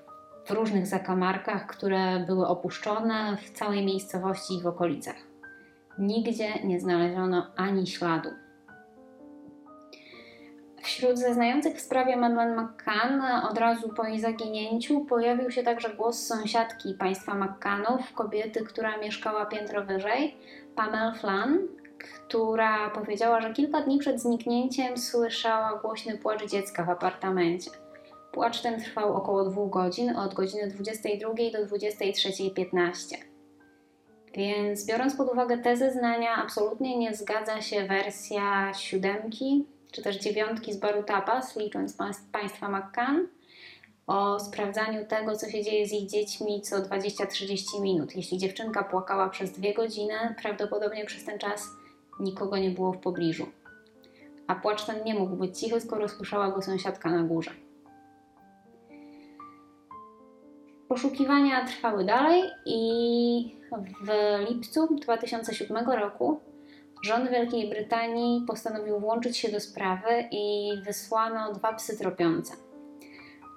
w 0.46 0.52
różnych 0.52 0.88
zakamarkach, 0.88 1.68
które 1.68 2.20
były 2.20 2.48
opuszczone 2.48 3.38
w 3.38 3.52
całej 3.52 3.86
miejscowości 3.86 4.54
i 4.54 4.62
w 4.62 4.68
okolicach. 4.68 5.16
Nigdzie 6.00 6.64
nie 6.64 6.80
znaleziono 6.80 7.48
ani 7.56 7.88
śladu. 7.88 8.30
Wśród 10.82 11.20
zeznających 11.20 11.76
w 11.76 11.82
sprawie 11.82 12.18
Madeleine 12.18 12.62
McCann 12.62 13.22
od 13.52 13.58
razu 13.58 13.90
po 13.90 14.04
jej 14.04 14.20
zaginięciu 14.20 15.06
pojawił 15.06 15.52
się 15.52 15.64
także 15.64 15.90
głos 15.90 16.28
sąsiadki 16.28 16.94
państwa 16.94 17.36
McCannów, 17.36 18.14
kobiety, 18.14 18.64
która 18.66 18.98
mieszkała 18.98 19.46
piętro 19.46 19.86
wyżej, 19.86 20.38
Pamela 20.76 21.12
Flan, 21.12 21.60
która 22.00 22.90
powiedziała, 22.90 23.42
że 23.42 23.54
kilka 23.54 23.82
dni 23.82 23.98
przed 23.98 24.22
zniknięciem 24.22 24.98
słyszała 24.98 25.80
głośny 25.82 26.18
płacz 26.18 26.46
dziecka 26.46 26.84
w 26.84 26.90
apartamencie. 26.90 27.72
Płacz 28.32 28.62
ten 28.62 28.82
trwał 28.82 29.16
około 29.16 29.46
dwóch 29.46 29.70
godzin, 29.70 30.16
od 30.18 30.34
godziny 30.34 30.68
22 30.68 31.30
do 31.30 31.76
23.15. 31.76 33.16
Więc 34.34 34.86
biorąc 34.86 35.16
pod 35.16 35.32
uwagę 35.32 35.58
te 35.58 35.78
zeznania, 35.78 36.36
absolutnie 36.36 36.98
nie 36.98 37.16
zgadza 37.16 37.62
się 37.62 37.88
wersja 37.88 38.74
siódemki 38.74 39.66
czy 39.92 40.02
też 40.02 40.18
dziewiątki 40.18 40.74
z 40.74 40.78
baru 40.78 41.04
Tapas, 41.04 41.56
licząc 41.56 41.98
państwa 42.32 42.70
McCann, 42.70 43.28
o 44.08 44.40
sprawdzaniu 44.40 45.06
tego, 45.06 45.36
co 45.36 45.50
się 45.50 45.64
dzieje 45.64 45.88
z 45.88 45.94
ich 45.94 46.10
dziećmi 46.10 46.62
co 46.62 46.76
20-30 46.76 47.82
minut. 47.82 48.16
Jeśli 48.16 48.38
dziewczynka 48.38 48.84
płakała 48.84 49.30
przez 49.30 49.52
dwie 49.52 49.74
godziny, 49.74 50.36
prawdopodobnie 50.42 51.06
przez 51.06 51.26
ten 51.26 51.40
czas 51.40 51.68
nikogo 52.20 52.58
nie 52.58 52.70
było 52.70 52.94
w 52.94 52.98
pobliżu. 52.98 53.46
A 54.48 54.56
płacz 54.56 54.86
ten 54.86 55.04
nie 55.04 55.14
mógł 55.14 55.36
być 55.36 55.60
cichy, 55.60 55.82
skoro 55.82 56.10
słyszała 56.10 56.52
go 56.52 56.62
sąsiadka 56.62 57.10
na 57.10 57.24
górze. 57.24 57.52
Poszukiwania 60.88 61.66
trwały 61.66 62.06
dalej 62.06 62.44
i 62.66 63.60
w 64.02 64.10
lipcu 64.50 64.96
2007 64.96 65.90
roku 65.90 66.40
rząd 67.04 67.30
Wielkiej 67.30 67.70
Brytanii 67.70 68.46
postanowił 68.48 69.00
włączyć 69.00 69.38
się 69.38 69.52
do 69.52 69.60
sprawy 69.60 70.28
i 70.32 70.72
wysłano 70.86 71.54
dwa 71.54 71.74
psy 71.74 71.98
tropiące. 71.98 72.54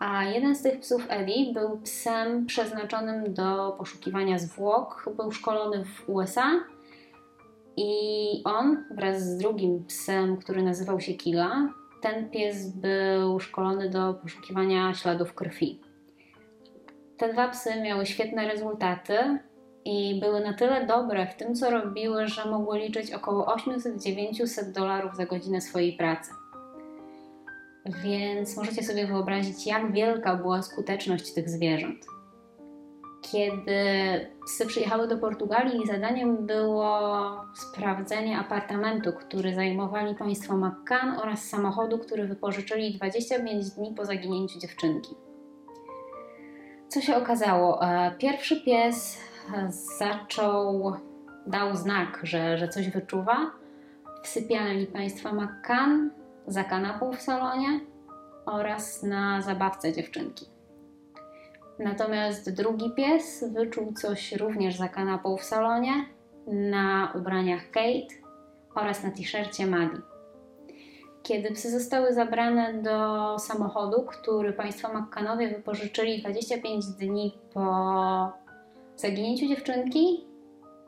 A 0.00 0.24
jeden 0.24 0.56
z 0.56 0.62
tych 0.62 0.80
psów 0.80 1.06
Eddie 1.08 1.52
był 1.52 1.80
psem 1.80 2.46
przeznaczonym 2.46 3.34
do 3.34 3.74
poszukiwania 3.78 4.38
zwłok. 4.38 5.10
Był 5.16 5.32
szkolony 5.32 5.84
w 5.84 6.08
USA 6.08 6.50
i 7.76 8.42
on 8.44 8.84
wraz 8.90 9.22
z 9.22 9.36
drugim 9.36 9.84
psem, 9.84 10.36
który 10.36 10.62
nazywał 10.62 11.00
się 11.00 11.14
Kila, 11.14 11.68
ten 12.00 12.30
pies 12.30 12.68
był 12.68 13.40
szkolony 13.40 13.90
do 13.90 14.14
poszukiwania 14.14 14.94
śladów 14.94 15.34
krwi. 15.34 15.80
Te 17.16 17.32
dwa 17.32 17.48
psy 17.48 17.82
miały 17.82 18.06
świetne 18.06 18.48
rezultaty 18.48 19.38
i 19.84 20.20
były 20.20 20.40
na 20.40 20.52
tyle 20.52 20.86
dobre 20.86 21.26
w 21.26 21.36
tym, 21.36 21.54
co 21.54 21.70
robiły, 21.70 22.26
że 22.26 22.50
mogły 22.50 22.78
liczyć 22.78 23.12
około 23.12 23.56
800-900 23.56 24.72
dolarów 24.72 25.16
za 25.16 25.26
godzinę 25.26 25.60
swojej 25.60 25.92
pracy. 25.92 26.30
Więc 28.04 28.56
możecie 28.56 28.82
sobie 28.82 29.06
wyobrazić, 29.06 29.66
jak 29.66 29.92
wielka 29.92 30.36
była 30.36 30.62
skuteczność 30.62 31.34
tych 31.34 31.48
zwierząt. 31.48 32.06
Kiedy 33.22 33.76
psy 34.46 34.66
przyjechały 34.66 35.08
do 35.08 35.18
Portugalii, 35.18 35.86
zadaniem 35.86 36.46
było 36.46 37.20
sprawdzenie 37.54 38.38
apartamentu, 38.38 39.12
który 39.12 39.54
zajmowali 39.54 40.14
państwo 40.14 40.56
McCann 40.56 41.18
oraz 41.22 41.48
samochodu, 41.48 41.98
który 41.98 42.26
wypożyczyli 42.26 42.94
25 42.94 43.70
dni 43.70 43.94
po 43.94 44.04
zaginięciu 44.04 44.58
dziewczynki. 44.58 45.14
Co 46.88 47.00
się 47.00 47.16
okazało? 47.16 47.82
E, 47.82 48.14
pierwszy 48.18 48.60
pies 48.60 49.18
zaczął, 49.98 50.92
dał 51.46 51.76
znak, 51.76 52.20
że, 52.22 52.58
że 52.58 52.68
coś 52.68 52.90
wyczuwa 52.90 53.50
w 54.22 54.28
sypialni 54.28 54.86
państwa 54.86 55.32
McCann, 55.32 56.10
za 56.46 56.64
kanapą 56.64 57.12
w 57.12 57.20
salonie 57.20 57.80
oraz 58.46 59.02
na 59.02 59.42
zabawce 59.42 59.92
dziewczynki. 59.92 60.51
Natomiast 61.84 62.54
drugi 62.54 62.90
pies 62.90 63.44
wyczuł 63.52 63.92
coś 63.92 64.32
również 64.32 64.76
za 64.76 64.88
kanapą 64.88 65.36
w 65.36 65.44
salonie, 65.44 65.92
na 66.46 67.12
ubraniach 67.14 67.70
Kate 67.70 68.14
oraz 68.74 69.04
na 69.04 69.10
t-shircie 69.10 69.66
Maddie. 69.66 70.00
Kiedy 71.22 71.50
psy 71.50 71.70
zostały 71.70 72.12
zabrane 72.12 72.82
do 72.82 73.38
samochodu, 73.38 74.02
który 74.02 74.52
państwo 74.52 74.88
McCannowie 74.88 75.48
wypożyczyli 75.48 76.20
25 76.20 76.86
dni 76.86 77.38
po 77.54 78.32
zaginięciu 78.96 79.46
dziewczynki, 79.48 80.24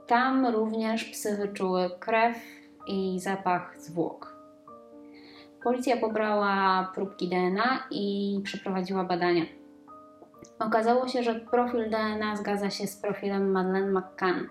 tam 0.06 0.46
również 0.46 1.04
psy 1.04 1.36
wyczuły 1.36 1.90
krew 2.00 2.36
i 2.86 3.20
zapach 3.20 3.78
zwłok. 3.78 4.36
Policja 5.64 5.96
pobrała 5.96 6.90
próbki 6.94 7.28
DNA 7.28 7.86
i 7.90 8.40
przeprowadziła 8.44 9.04
badania. 9.04 9.42
Okazało 10.58 11.08
się, 11.08 11.22
że 11.22 11.34
profil 11.34 11.90
DNA 11.90 12.36
zgadza 12.36 12.70
się 12.70 12.86
z 12.86 12.96
profilem 12.96 13.50
Madeleine 13.50 13.92
McCann. 13.92 14.48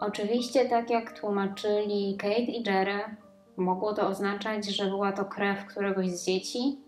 Oczywiście, 0.00 0.68
tak 0.68 0.90
jak 0.90 1.20
tłumaczyli 1.20 2.16
Kate 2.16 2.40
i 2.40 2.62
Jerry, 2.66 2.98
mogło 3.56 3.94
to 3.94 4.08
oznaczać, 4.08 4.66
że 4.66 4.86
była 4.86 5.12
to 5.12 5.24
krew 5.24 5.66
któregoś 5.66 6.10
z 6.10 6.26
dzieci, 6.26 6.78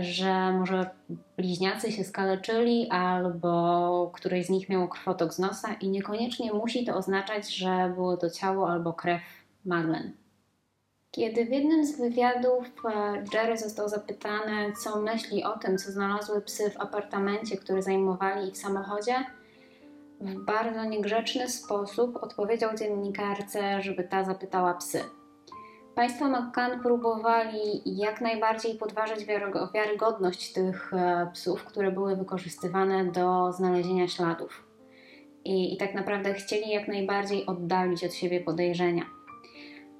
że 0.00 0.52
może 0.52 0.90
bliźniacy 1.36 1.92
się 1.92 2.04
skaleczyli, 2.04 2.88
albo 2.90 4.10
któryś 4.14 4.46
z 4.46 4.50
nich 4.50 4.68
miał 4.68 4.88
krwotok 4.88 5.34
z 5.34 5.38
nosa, 5.38 5.74
i 5.74 5.88
niekoniecznie 5.88 6.52
musi 6.52 6.84
to 6.84 6.96
oznaczać, 6.96 7.56
że 7.56 7.92
było 7.94 8.16
to 8.16 8.30
ciało 8.30 8.70
albo 8.70 8.92
krew 8.92 9.22
Madeleine. 9.64 10.23
Kiedy 11.14 11.44
w 11.44 11.50
jednym 11.50 11.84
z 11.86 11.98
wywiadów 12.00 12.72
e, 12.84 13.24
Jerry 13.34 13.56
został 13.56 13.88
zapytany, 13.88 14.72
co 14.82 15.00
myśli 15.00 15.44
o 15.44 15.58
tym, 15.58 15.78
co 15.78 15.92
znalazły 15.92 16.40
psy 16.40 16.70
w 16.70 16.80
apartamencie, 16.80 17.56
który 17.56 17.82
zajmowali 17.82 18.52
w 18.52 18.56
samochodzie, 18.56 19.14
w 20.20 20.44
bardzo 20.44 20.84
niegrzeczny 20.84 21.48
sposób 21.48 22.22
odpowiedział 22.22 22.76
dziennikarce, 22.76 23.82
żeby 23.82 24.04
ta 24.04 24.24
zapytała 24.24 24.74
psy. 24.74 25.00
Państwo 25.94 26.28
McCann 26.28 26.80
próbowali 26.82 27.82
jak 27.84 28.20
najbardziej 28.20 28.74
podważyć 28.74 29.26
wiarygodność 29.74 30.52
tych 30.52 30.92
e, 30.94 31.30
psów, 31.32 31.64
które 31.64 31.92
były 31.92 32.16
wykorzystywane 32.16 33.04
do 33.04 33.52
znalezienia 33.52 34.08
śladów. 34.08 34.64
I, 35.44 35.74
I 35.74 35.76
tak 35.76 35.94
naprawdę 35.94 36.34
chcieli 36.34 36.70
jak 36.70 36.88
najbardziej 36.88 37.46
oddalić 37.46 38.04
od 38.04 38.14
siebie 38.14 38.40
podejrzenia. 38.40 39.13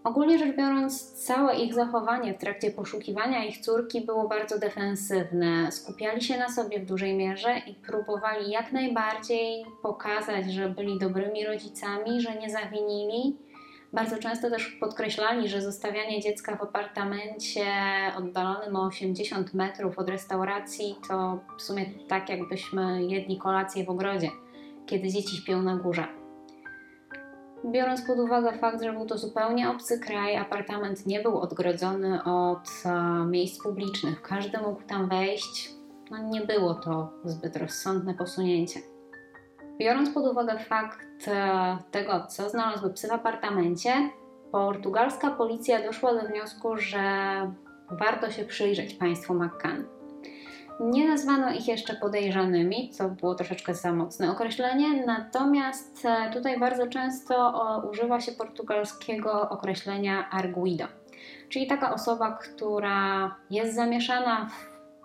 Ogólnie 0.04 0.38
rzecz 0.38 0.56
biorąc, 0.56 1.12
całe 1.12 1.56
ich 1.56 1.74
zachowanie 1.74 2.34
w 2.34 2.38
trakcie 2.38 2.70
poszukiwania 2.70 3.44
ich 3.44 3.58
córki 3.58 4.00
było 4.00 4.28
bardzo 4.28 4.58
defensywne. 4.58 5.72
Skupiali 5.72 6.22
się 6.22 6.38
na 6.38 6.48
sobie 6.48 6.80
w 6.80 6.86
dużej 6.86 7.14
mierze 7.14 7.58
i 7.58 7.74
próbowali 7.74 8.50
jak 8.50 8.72
najbardziej 8.72 9.64
pokazać, 9.82 10.52
że 10.52 10.68
byli 10.68 10.98
dobrymi 10.98 11.46
rodzicami, 11.46 12.20
że 12.20 12.34
nie 12.34 12.50
zawinili. 12.50 13.36
Bardzo 13.92 14.18
często 14.18 14.50
też 14.50 14.66
podkreślali, 14.80 15.48
że 15.48 15.62
zostawianie 15.62 16.20
dziecka 16.20 16.56
w 16.56 16.62
apartamencie 16.62 17.66
oddalonym 18.18 18.76
o 18.76 18.86
80 18.86 19.54
metrów 19.54 19.98
od 19.98 20.08
restauracji 20.08 20.96
to 21.08 21.38
w 21.58 21.62
sumie 21.62 21.86
tak, 22.08 22.28
jakbyśmy 22.28 23.04
jedli 23.04 23.38
kolację 23.38 23.84
w 23.84 23.90
ogrodzie, 23.90 24.30
kiedy 24.86 25.08
dzieci 25.08 25.36
śpią 25.36 25.62
na 25.62 25.76
górze. 25.76 26.23
Biorąc 27.64 28.02
pod 28.02 28.18
uwagę 28.18 28.58
fakt, 28.58 28.82
że 28.82 28.92
był 28.92 29.06
to 29.06 29.18
zupełnie 29.18 29.70
obcy 29.70 29.98
kraj, 29.98 30.36
apartament 30.36 31.06
nie 31.06 31.20
był 31.20 31.40
odgrodzony 31.40 32.24
od 32.24 32.68
e, 32.84 33.24
miejsc 33.26 33.62
publicznych, 33.62 34.22
każdy 34.22 34.58
mógł 34.58 34.82
tam 34.82 35.08
wejść, 35.08 35.70
no 36.10 36.18
nie 36.18 36.40
było 36.40 36.74
to 36.74 37.12
zbyt 37.24 37.56
rozsądne 37.56 38.14
posunięcie. 38.14 38.80
Biorąc 39.78 40.10
pod 40.10 40.26
uwagę 40.26 40.58
fakt 40.58 41.28
e, 41.28 41.78
tego, 41.90 42.26
co 42.26 42.50
znalazły 42.50 42.90
psy 42.90 43.08
w 43.08 43.12
apartamencie, 43.12 43.92
portugalska 44.52 45.30
policja 45.30 45.86
doszła 45.86 46.14
do 46.14 46.28
wniosku, 46.28 46.76
że 46.76 47.02
warto 47.90 48.30
się 48.30 48.44
przyjrzeć 48.44 48.94
państwu 48.94 49.34
McCann. 49.34 49.93
Nie 50.80 51.08
nazwano 51.08 51.50
ich 51.50 51.68
jeszcze 51.68 51.94
podejrzanymi, 51.94 52.90
co 52.90 53.08
było 53.08 53.34
troszeczkę 53.34 53.74
za 53.74 53.92
mocne 53.92 54.30
określenie, 54.30 55.06
natomiast 55.06 56.06
e, 56.06 56.30
tutaj 56.32 56.60
bardzo 56.60 56.86
często 56.86 57.52
używa 57.90 58.20
się 58.20 58.32
portugalskiego 58.32 59.48
określenia 59.48 60.30
arguido, 60.30 60.84
czyli 61.48 61.66
taka 61.66 61.94
osoba, 61.94 62.32
która 62.32 63.34
jest 63.50 63.74
zamieszana 63.74 64.48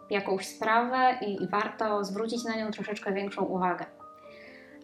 w 0.08 0.12
jakąś 0.12 0.48
sprawę 0.48 1.18
i 1.28 1.48
warto 1.48 2.04
zwrócić 2.06 2.44
na 2.44 2.56
nią 2.56 2.72
troszeczkę 2.72 3.14
większą 3.14 3.46
uwagę. 3.46 3.86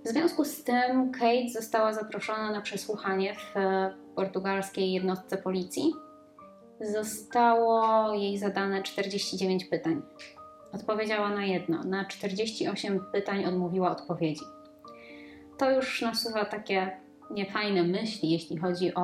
W 0.06 0.08
związku 0.08 0.46
z 0.46 0.64
tym 0.64 1.12
Kate 1.12 1.50
została 1.54 1.94
zaproszona 1.94 2.52
na 2.52 2.62
przesłuchanie 2.62 3.36
w 3.36 3.54
portugalskiej 4.16 4.92
jednostce 4.92 5.38
policji. 5.38 5.94
Zostało 6.82 8.14
jej 8.14 8.38
zadane 8.38 8.84
49 8.84 9.66
pytań. 9.66 10.02
Odpowiedziała 10.76 11.30
na 11.30 11.46
jedno, 11.46 11.84
na 11.84 12.06
48 12.06 13.06
pytań 13.12 13.46
odmówiła 13.46 13.92
odpowiedzi. 13.92 14.46
To 15.58 15.72
już 15.72 16.02
nasuwa 16.02 16.46
takie 16.46 16.98
niefajne 17.32 17.84
myśli, 17.84 18.32
jeśli 18.32 18.58
chodzi 18.58 18.96
o, 18.96 19.04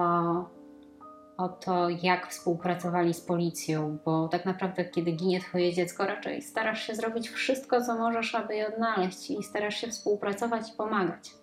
o 1.37 1.49
to, 1.49 1.89
jak 1.89 2.27
współpracowali 2.27 3.13
z 3.13 3.21
policją, 3.21 3.97
bo 4.05 4.27
tak 4.27 4.45
naprawdę, 4.45 4.85
kiedy 4.85 5.11
ginie 5.11 5.39
Twoje 5.39 5.73
dziecko, 5.73 6.05
raczej 6.05 6.41
starasz 6.41 6.87
się 6.87 6.95
zrobić 6.95 7.29
wszystko, 7.29 7.81
co 7.81 7.95
możesz, 7.95 8.35
aby 8.35 8.55
je 8.55 8.67
odnaleźć 8.67 9.31
i 9.31 9.43
starasz 9.43 9.75
się 9.75 9.87
współpracować 9.87 10.69
i 10.69 10.77
pomagać. 10.77 11.40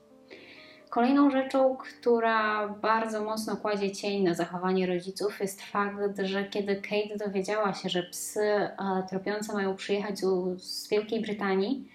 Kolejną 0.90 1.30
rzeczą, 1.30 1.76
która 1.76 2.68
bardzo 2.68 3.24
mocno 3.24 3.56
kładzie 3.56 3.90
cień 3.90 4.22
na 4.22 4.34
zachowanie 4.34 4.86
rodziców, 4.86 5.40
jest 5.40 5.62
fakt, 5.62 5.96
że 6.22 6.44
kiedy 6.44 6.76
Kate 6.76 7.26
dowiedziała 7.26 7.74
się, 7.74 7.88
że 7.88 8.02
psy 8.02 8.40
e, 8.40 8.72
tropiące 9.08 9.52
mają 9.52 9.76
przyjechać 9.76 10.18
z 10.56 10.88
Wielkiej 10.88 11.20
Brytanii, 11.22 11.88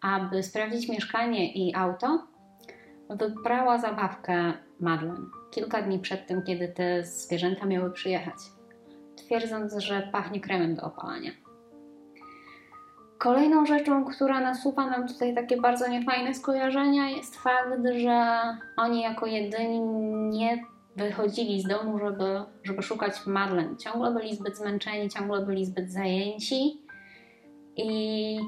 aby 0.00 0.42
sprawdzić 0.42 0.88
mieszkanie 0.88 1.52
i 1.52 1.74
auto, 1.74 2.26
wybrała 3.10 3.78
zabawkę 3.78 4.52
Madeleine 4.80 5.26
kilka 5.50 5.82
dni 5.82 5.98
przed 5.98 6.26
tym, 6.26 6.42
kiedy 6.42 6.68
te 6.68 7.04
zwierzęta 7.04 7.66
miały 7.66 7.92
przyjechać, 7.92 8.36
twierdząc, 9.16 9.74
że 9.74 10.08
pachnie 10.12 10.40
kremem 10.40 10.74
do 10.74 10.82
opalania. 10.82 11.45
Kolejną 13.18 13.66
rzeczą, 13.66 14.04
która 14.04 14.40
nasuwa 14.40 14.90
nam 14.90 15.08
tutaj 15.08 15.34
takie 15.34 15.56
bardzo 15.56 15.88
niefajne 15.88 16.34
skojarzenia, 16.34 17.10
jest 17.10 17.36
fakt, 17.36 17.86
że 17.96 18.40
oni 18.76 19.02
jako 19.02 19.26
jedyni 19.26 19.80
nie 20.38 20.64
wychodzili 20.96 21.62
z 21.62 21.66
domu, 21.66 21.98
żeby, 21.98 22.40
żeby 22.64 22.82
szukać 22.82 23.26
Madeleine. 23.26 23.76
Ciągle 23.76 24.14
byli 24.14 24.36
zbyt 24.36 24.56
zmęczeni, 24.56 25.10
ciągle 25.10 25.46
byli 25.46 25.64
zbyt 25.64 25.92
zajęci 25.92 26.80
i, 27.76 28.40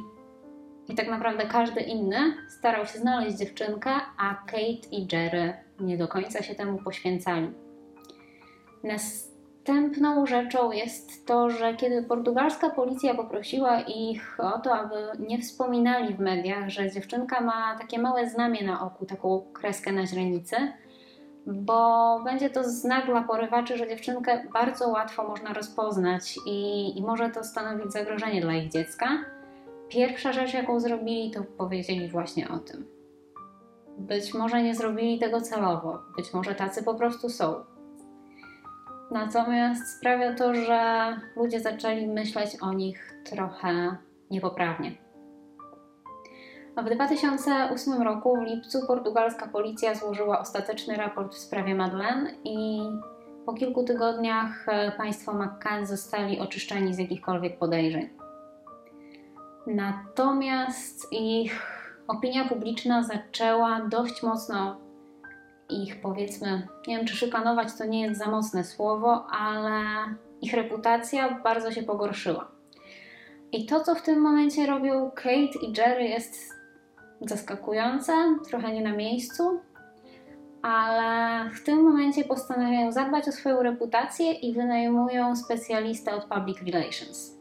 i 0.88 0.94
tak 0.94 1.08
naprawdę 1.08 1.46
każdy 1.46 1.80
inny 1.80 2.18
starał 2.48 2.86
się 2.86 2.98
znaleźć 2.98 3.36
dziewczynkę, 3.36 3.90
a 4.18 4.34
Kate 4.46 4.88
i 4.90 5.06
Jerry 5.12 5.54
nie 5.80 5.98
do 5.98 6.08
końca 6.08 6.42
się 6.42 6.54
temu 6.54 6.78
poświęcali. 6.78 7.50
Nas 8.84 9.27
Następną 9.68 10.26
rzeczą 10.26 10.72
jest 10.72 11.26
to, 11.26 11.50
że 11.50 11.74
kiedy 11.74 12.02
portugalska 12.02 12.70
policja 12.70 13.14
poprosiła 13.14 13.80
ich 13.80 14.38
o 14.40 14.58
to, 14.58 14.74
aby 14.74 14.94
nie 15.18 15.38
wspominali 15.38 16.14
w 16.14 16.20
mediach, 16.20 16.68
że 16.68 16.90
dziewczynka 16.90 17.40
ma 17.40 17.78
takie 17.78 17.98
małe 17.98 18.30
znamie 18.30 18.66
na 18.66 18.86
oku, 18.86 19.06
taką 19.06 19.44
kreskę 19.52 19.92
na 19.92 20.06
źrenicy, 20.06 20.56
bo 21.46 22.20
będzie 22.24 22.50
to 22.50 22.64
znak 22.64 23.06
dla 23.06 23.22
porywaczy, 23.22 23.76
że 23.76 23.88
dziewczynkę 23.88 24.44
bardzo 24.52 24.88
łatwo 24.88 25.28
można 25.28 25.52
rozpoznać 25.52 26.38
i, 26.46 26.92
i 26.98 27.02
może 27.02 27.30
to 27.30 27.44
stanowić 27.44 27.92
zagrożenie 27.92 28.40
dla 28.40 28.52
ich 28.52 28.72
dziecka. 28.72 29.08
Pierwsza 29.88 30.32
rzecz, 30.32 30.54
jaką 30.54 30.80
zrobili, 30.80 31.30
to 31.30 31.42
powiedzieli 31.58 32.08
właśnie 32.08 32.48
o 32.48 32.58
tym. 32.58 32.86
Być 33.98 34.34
może 34.34 34.62
nie 34.62 34.74
zrobili 34.74 35.18
tego 35.18 35.40
celowo, 35.40 35.98
być 36.16 36.34
może 36.34 36.54
tacy 36.54 36.82
po 36.82 36.94
prostu 36.94 37.28
są. 37.28 37.77
Natomiast 39.10 39.96
sprawia 39.98 40.34
to, 40.34 40.54
że 40.54 40.80
ludzie 41.36 41.60
zaczęli 41.60 42.06
myśleć 42.06 42.50
o 42.62 42.72
nich 42.72 43.14
trochę 43.24 43.96
niepoprawnie. 44.30 44.92
W 46.76 46.90
2008 46.90 48.02
roku 48.02 48.36
w 48.36 48.42
lipcu 48.42 48.86
portugalska 48.86 49.48
policja 49.48 49.94
złożyła 49.94 50.40
ostateczny 50.40 50.96
raport 50.96 51.34
w 51.34 51.38
sprawie 51.38 51.74
Madeleine 51.74 52.30
i 52.44 52.80
po 53.46 53.54
kilku 53.54 53.84
tygodniach 53.84 54.68
e, 54.68 54.92
państwo 54.92 55.32
McCann 55.32 55.86
zostali 55.86 56.40
oczyszczeni 56.40 56.94
z 56.94 56.98
jakichkolwiek 56.98 57.58
podejrzeń. 57.58 58.08
Natomiast 59.66 61.12
ich 61.12 61.62
opinia 62.08 62.48
publiczna 62.48 63.02
zaczęła 63.02 63.80
dość 63.80 64.22
mocno 64.22 64.76
ich 65.68 66.00
powiedzmy, 66.00 66.68
nie 66.86 66.96
wiem 66.96 67.06
czy 67.06 67.16
szykanować 67.16 67.68
to 67.78 67.84
nie 67.84 68.00
jest 68.00 68.18
za 68.18 68.30
mocne 68.30 68.64
słowo, 68.64 69.26
ale 69.26 69.84
ich 70.40 70.54
reputacja 70.54 71.40
bardzo 71.44 71.72
się 71.72 71.82
pogorszyła. 71.82 72.48
I 73.52 73.66
to, 73.66 73.80
co 73.80 73.94
w 73.94 74.02
tym 74.02 74.20
momencie 74.20 74.66
robią 74.66 75.10
Kate 75.10 75.58
i 75.62 75.72
Jerry, 75.76 76.04
jest 76.04 76.54
zaskakujące, 77.20 78.12
trochę 78.48 78.72
nie 78.72 78.82
na 78.82 78.92
miejscu, 78.92 79.60
ale 80.62 81.50
w 81.50 81.64
tym 81.64 81.82
momencie 81.82 82.24
postanawiają 82.24 82.92
zadbać 82.92 83.28
o 83.28 83.32
swoją 83.32 83.62
reputację 83.62 84.32
i 84.32 84.54
wynajmują 84.54 85.36
specjalistę 85.36 86.14
od 86.14 86.24
public 86.24 86.58
relations. 86.72 87.34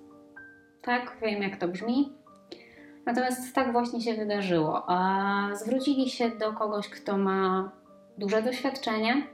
Tak, 0.82 1.18
wiem 1.22 1.42
jak 1.42 1.58
to 1.58 1.68
brzmi. 1.68 2.14
Natomiast 3.06 3.56
tak 3.56 3.72
właśnie 3.72 4.02
się 4.02 4.14
wydarzyło. 4.14 4.88
Zwrócili 5.54 6.10
się 6.10 6.30
do 6.30 6.54
kogoś, 6.54 6.90
kto 6.90 7.18
ma 7.18 7.72
duże 8.18 8.42
doświadczenie. 8.42 9.28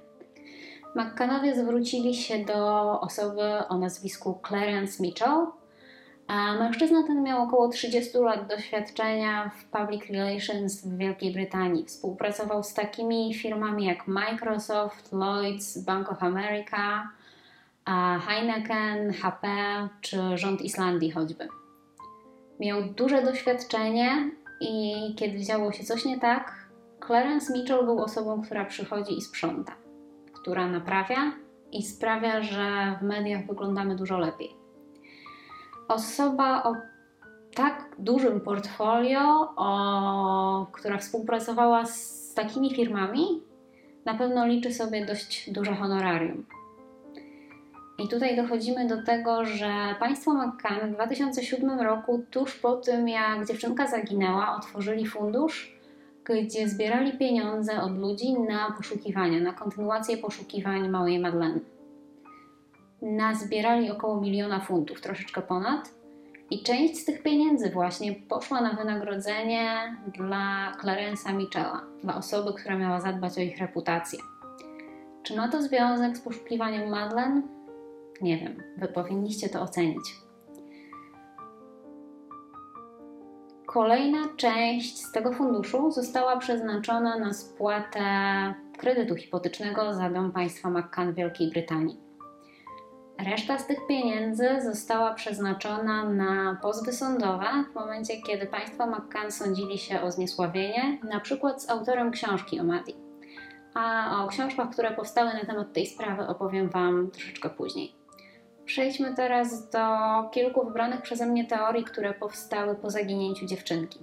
McCannowie 0.95 1.55
zwrócili 1.55 2.15
się 2.15 2.45
do 2.45 2.99
osoby 3.01 3.43
o 3.69 3.77
nazwisku 3.77 4.39
Clarence 4.47 5.03
Mitchell. 5.03 5.47
A 6.27 6.53
mężczyzna 6.53 7.03
ten 7.07 7.23
miał 7.23 7.43
około 7.43 7.69
30 7.69 8.17
lat 8.17 8.47
doświadczenia 8.47 9.51
w 9.59 9.65
public 9.65 10.09
relations 10.09 10.85
w 10.85 10.97
Wielkiej 10.97 11.33
Brytanii. 11.33 11.85
Współpracował 11.85 12.63
z 12.63 12.73
takimi 12.73 13.33
firmami 13.33 13.85
jak 13.85 14.07
Microsoft, 14.07 15.13
Lloyds, 15.13 15.77
Bank 15.77 16.11
of 16.11 16.23
America, 16.23 17.09
Heineken, 18.27 19.13
HP 19.13 19.47
czy 20.01 20.37
rząd 20.37 20.61
Islandii 20.61 21.11
choćby. 21.11 21.47
Miał 22.59 22.83
duże 22.83 23.21
doświadczenie 23.21 24.31
i 24.61 24.93
kiedy 25.17 25.39
działo 25.39 25.71
się 25.71 25.83
coś 25.83 26.05
nie 26.05 26.19
tak, 26.19 26.62
Clarence 27.07 27.53
Mitchell 27.53 27.85
był 27.85 27.99
osobą, 27.99 28.41
która 28.41 28.65
przychodzi 28.65 29.17
i 29.17 29.21
sprząta, 29.21 29.75
która 30.33 30.67
naprawia 30.67 31.33
i 31.71 31.83
sprawia, 31.83 32.43
że 32.43 32.97
w 33.01 33.03
mediach 33.03 33.47
wyglądamy 33.47 33.95
dużo 33.95 34.17
lepiej. 34.17 34.55
Osoba 35.87 36.63
o 36.63 36.75
tak 37.55 37.95
dużym 37.99 38.41
portfolio, 38.41 39.53
o, 39.55 40.67
która 40.71 40.97
współpracowała 40.97 41.85
z 41.85 42.33
takimi 42.33 42.75
firmami, 42.75 43.43
na 44.05 44.13
pewno 44.13 44.45
liczy 44.45 44.73
sobie 44.73 45.05
dość 45.05 45.51
duże 45.51 45.75
honorarium. 45.75 46.45
I 47.99 48.07
tutaj 48.07 48.35
dochodzimy 48.35 48.87
do 48.87 49.03
tego, 49.03 49.45
że 49.45 49.95
państwo 49.99 50.33
McCann 50.33 50.91
w 50.91 50.95
2007 50.95 51.79
roku, 51.79 52.25
tuż 52.31 52.55
po 52.55 52.75
tym 52.75 53.07
jak 53.09 53.47
dziewczynka 53.47 53.87
zaginęła, 53.87 54.55
otworzyli 54.55 55.07
fundusz, 55.07 55.72
gdzie 56.25 56.69
zbierali 56.69 57.17
pieniądze 57.17 57.81
od 57.81 57.97
ludzi 57.97 58.33
na 58.33 58.71
poszukiwania, 58.77 59.39
na 59.39 59.53
kontynuację 59.53 60.17
poszukiwań 60.17 60.89
małej 60.89 61.19
Madeleine. 61.19 61.59
Nazbierali 63.01 63.91
około 63.91 64.21
miliona 64.21 64.59
funtów, 64.59 65.01
troszeczkę 65.01 65.41
ponad. 65.41 65.93
I 66.49 66.63
część 66.63 66.97
z 66.97 67.05
tych 67.05 67.23
pieniędzy 67.23 67.69
właśnie 67.69 68.13
poszła 68.13 68.61
na 68.61 68.73
wynagrodzenie 68.73 69.97
dla 70.17 70.73
Clarence'a 70.81 71.33
Michela, 71.33 71.81
dla 72.03 72.15
osoby, 72.15 72.53
która 72.53 72.77
miała 72.77 73.01
zadbać 73.01 73.37
o 73.37 73.41
ich 73.41 73.57
reputację. 73.57 74.19
Czy 75.23 75.35
ma 75.35 75.47
to 75.47 75.61
związek 75.61 76.17
z 76.17 76.21
poszukiwaniem 76.21 76.89
Madeleine? 76.89 77.41
Nie 78.21 78.37
wiem, 78.37 78.63
wy 78.77 78.87
powinniście 78.87 79.49
to 79.49 79.61
ocenić. 79.61 80.15
Kolejna 83.73 84.19
część 84.37 84.97
z 84.97 85.11
tego 85.11 85.33
funduszu 85.33 85.91
została 85.91 86.37
przeznaczona 86.37 87.19
na 87.19 87.33
spłatę 87.33 88.03
kredytu 88.77 89.15
hipotecznego 89.15 89.93
za 89.93 90.09
dom 90.09 90.31
państwa 90.31 90.69
McCann 90.69 91.11
w 91.11 91.15
Wielkiej 91.15 91.49
Brytanii. 91.49 91.97
Reszta 93.19 93.57
z 93.57 93.67
tych 93.67 93.87
pieniędzy 93.87 94.47
została 94.61 95.13
przeznaczona 95.13 96.09
na 96.09 96.59
pozwy 96.61 96.93
sądowe 96.93 97.45
w 97.71 97.75
momencie, 97.75 98.21
kiedy 98.21 98.45
państwo 98.45 98.87
McCann 98.87 99.31
sądzili 99.31 99.77
się 99.77 100.01
o 100.01 100.11
zniesławienie, 100.11 100.99
na 101.03 101.19
przykład 101.19 101.63
z 101.63 101.69
autorem 101.69 102.11
książki 102.11 102.59
o 102.59 102.63
Maddie. 102.63 102.95
A 103.73 104.23
o 104.25 104.27
książkach, 104.27 104.69
które 104.69 104.91
powstały 104.91 105.33
na 105.33 105.45
temat 105.45 105.73
tej 105.73 105.87
sprawy 105.87 106.27
opowiem 106.27 106.69
Wam 106.69 107.11
troszeczkę 107.11 107.49
później. 107.49 108.02
Przejdźmy 108.65 109.15
teraz 109.15 109.69
do 109.69 109.79
kilku 110.31 110.65
wybranych 110.65 111.01
przeze 111.01 111.25
mnie 111.25 111.45
teorii, 111.45 111.83
które 111.83 112.13
powstały 112.13 112.75
po 112.75 112.89
zaginięciu 112.89 113.45
dziewczynki. 113.45 113.99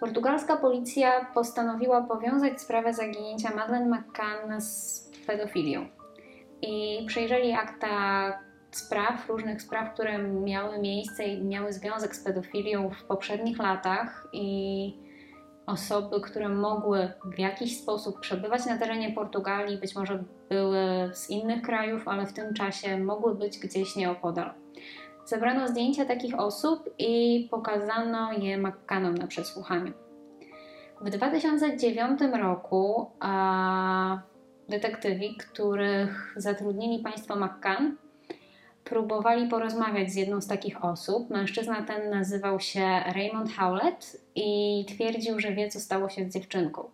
Portugalska 0.00 0.56
policja 0.56 1.24
postanowiła 1.34 2.02
powiązać 2.02 2.60
sprawę 2.60 2.94
zaginięcia 2.94 3.54
Madeleine 3.54 3.90
McCann 3.90 4.60
z 4.60 5.10
pedofilią. 5.26 5.88
I 6.62 7.04
przejrzeli 7.06 7.52
akta 7.52 7.88
spraw, 8.70 9.28
różnych 9.28 9.62
spraw, 9.62 9.94
które 9.94 10.18
miały 10.18 10.78
miejsce 10.78 11.24
i 11.24 11.44
miały 11.44 11.72
związek 11.72 12.16
z 12.16 12.24
pedofilią 12.24 12.90
w 12.90 13.04
poprzednich 13.04 13.58
latach 13.58 14.28
i 14.32 15.09
osoby, 15.70 16.20
które 16.20 16.48
mogły 16.48 17.12
w 17.24 17.38
jakiś 17.38 17.80
sposób 17.80 18.20
przebywać 18.20 18.66
na 18.66 18.78
terenie 18.78 19.12
Portugalii, 19.12 19.78
być 19.78 19.94
może 19.94 20.24
były 20.48 21.10
z 21.12 21.30
innych 21.30 21.62
krajów, 21.62 22.08
ale 22.08 22.26
w 22.26 22.32
tym 22.32 22.54
czasie 22.54 22.98
mogły 22.98 23.34
być 23.34 23.58
gdzieś 23.58 23.96
nieopodal. 23.96 24.52
Zebrano 25.24 25.68
zdjęcia 25.68 26.04
takich 26.04 26.40
osób 26.40 26.90
i 26.98 27.48
pokazano 27.50 28.32
je 28.32 28.58
McCannom 28.58 29.14
na 29.14 29.26
przesłuchaniu. 29.26 29.92
W 31.00 31.10
2009 31.10 32.20
roku 32.40 33.10
a, 33.20 34.18
detektywi, 34.68 35.36
których 35.36 36.34
zatrudnili 36.36 37.02
państwo 37.02 37.36
McCann, 37.36 37.96
próbowali 38.90 39.48
porozmawiać 39.48 40.10
z 40.12 40.16
jedną 40.16 40.40
z 40.40 40.46
takich 40.46 40.84
osób. 40.84 41.30
Mężczyzna 41.30 41.82
ten 41.82 42.10
nazywał 42.10 42.60
się 42.60 42.86
Raymond 43.14 43.52
Howlett 43.52 44.20
i 44.34 44.84
twierdził, 44.88 45.40
że 45.40 45.52
wie, 45.52 45.68
co 45.68 45.80
stało 45.80 46.08
się 46.08 46.24
z 46.24 46.34
dziewczynką. 46.34 46.90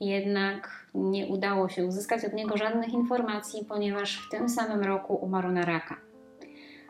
Jednak 0.00 0.86
nie 0.94 1.26
udało 1.26 1.68
się 1.68 1.86
uzyskać 1.86 2.24
od 2.24 2.32
niego 2.32 2.56
żadnych 2.56 2.88
informacji, 2.88 3.64
ponieważ 3.68 4.26
w 4.26 4.30
tym 4.30 4.48
samym 4.48 4.80
roku 4.80 5.14
umarł 5.14 5.52
na 5.52 5.64
raka. 5.64 5.96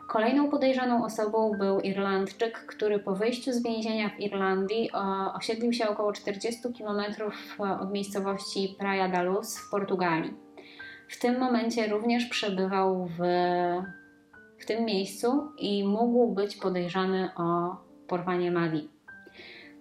Kolejną 0.07 0.49
podejrzaną 0.49 1.05
osobą 1.05 1.51
był 1.57 1.79
Irlandczyk, 1.79 2.59
który 2.59 2.99
po 2.99 3.15
wyjściu 3.15 3.53
z 3.53 3.63
więzienia 3.63 4.09
w 4.09 4.19
Irlandii 4.19 4.91
osiedlił 5.35 5.73
się 5.73 5.87
około 5.87 6.13
40 6.13 6.61
km 6.77 7.01
od 7.81 7.91
miejscowości 7.91 8.75
Praia 8.79 9.09
da 9.09 9.21
Luz 9.21 9.57
w 9.57 9.69
Portugalii. 9.69 10.33
W 11.09 11.19
tym 11.19 11.39
momencie 11.39 11.87
również 11.87 12.25
przebywał 12.25 13.05
w, 13.05 13.19
w 14.63 14.65
tym 14.65 14.85
miejscu 14.85 15.51
i 15.57 15.83
mógł 15.87 16.27
być 16.27 16.55
podejrzany 16.55 17.29
o 17.35 17.75
porwanie 18.07 18.51
Madi. 18.51 18.89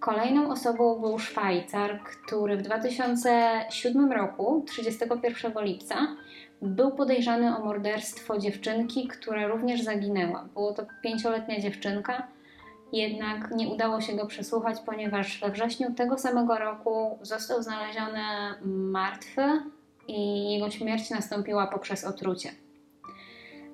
Kolejną 0.00 0.50
osobą 0.50 1.00
był 1.00 1.18
Szwajcar, 1.18 2.02
który 2.02 2.56
w 2.56 2.62
2007 2.62 4.12
roku, 4.12 4.64
31 4.68 5.52
lipca, 5.64 5.96
był 6.62 6.90
podejrzany 6.90 7.56
o 7.56 7.64
morderstwo 7.64 8.38
dziewczynki, 8.38 9.08
która 9.08 9.46
również 9.46 9.82
zaginęła. 9.82 10.48
Było 10.54 10.72
to 10.72 10.82
pięcioletnia 11.02 11.60
dziewczynka, 11.60 12.28
jednak 12.92 13.50
nie 13.50 13.68
udało 13.68 14.00
się 14.00 14.16
go 14.16 14.26
przesłuchać, 14.26 14.76
ponieważ 14.86 15.40
we 15.40 15.50
wrześniu 15.50 15.94
tego 15.94 16.18
samego 16.18 16.58
roku 16.58 17.18
został 17.22 17.62
znaleziony 17.62 18.22
martwy 18.66 19.42
i 20.08 20.52
jego 20.52 20.70
śmierć 20.70 21.10
nastąpiła 21.10 21.66
poprzez 21.66 22.04
otrucie. 22.04 22.61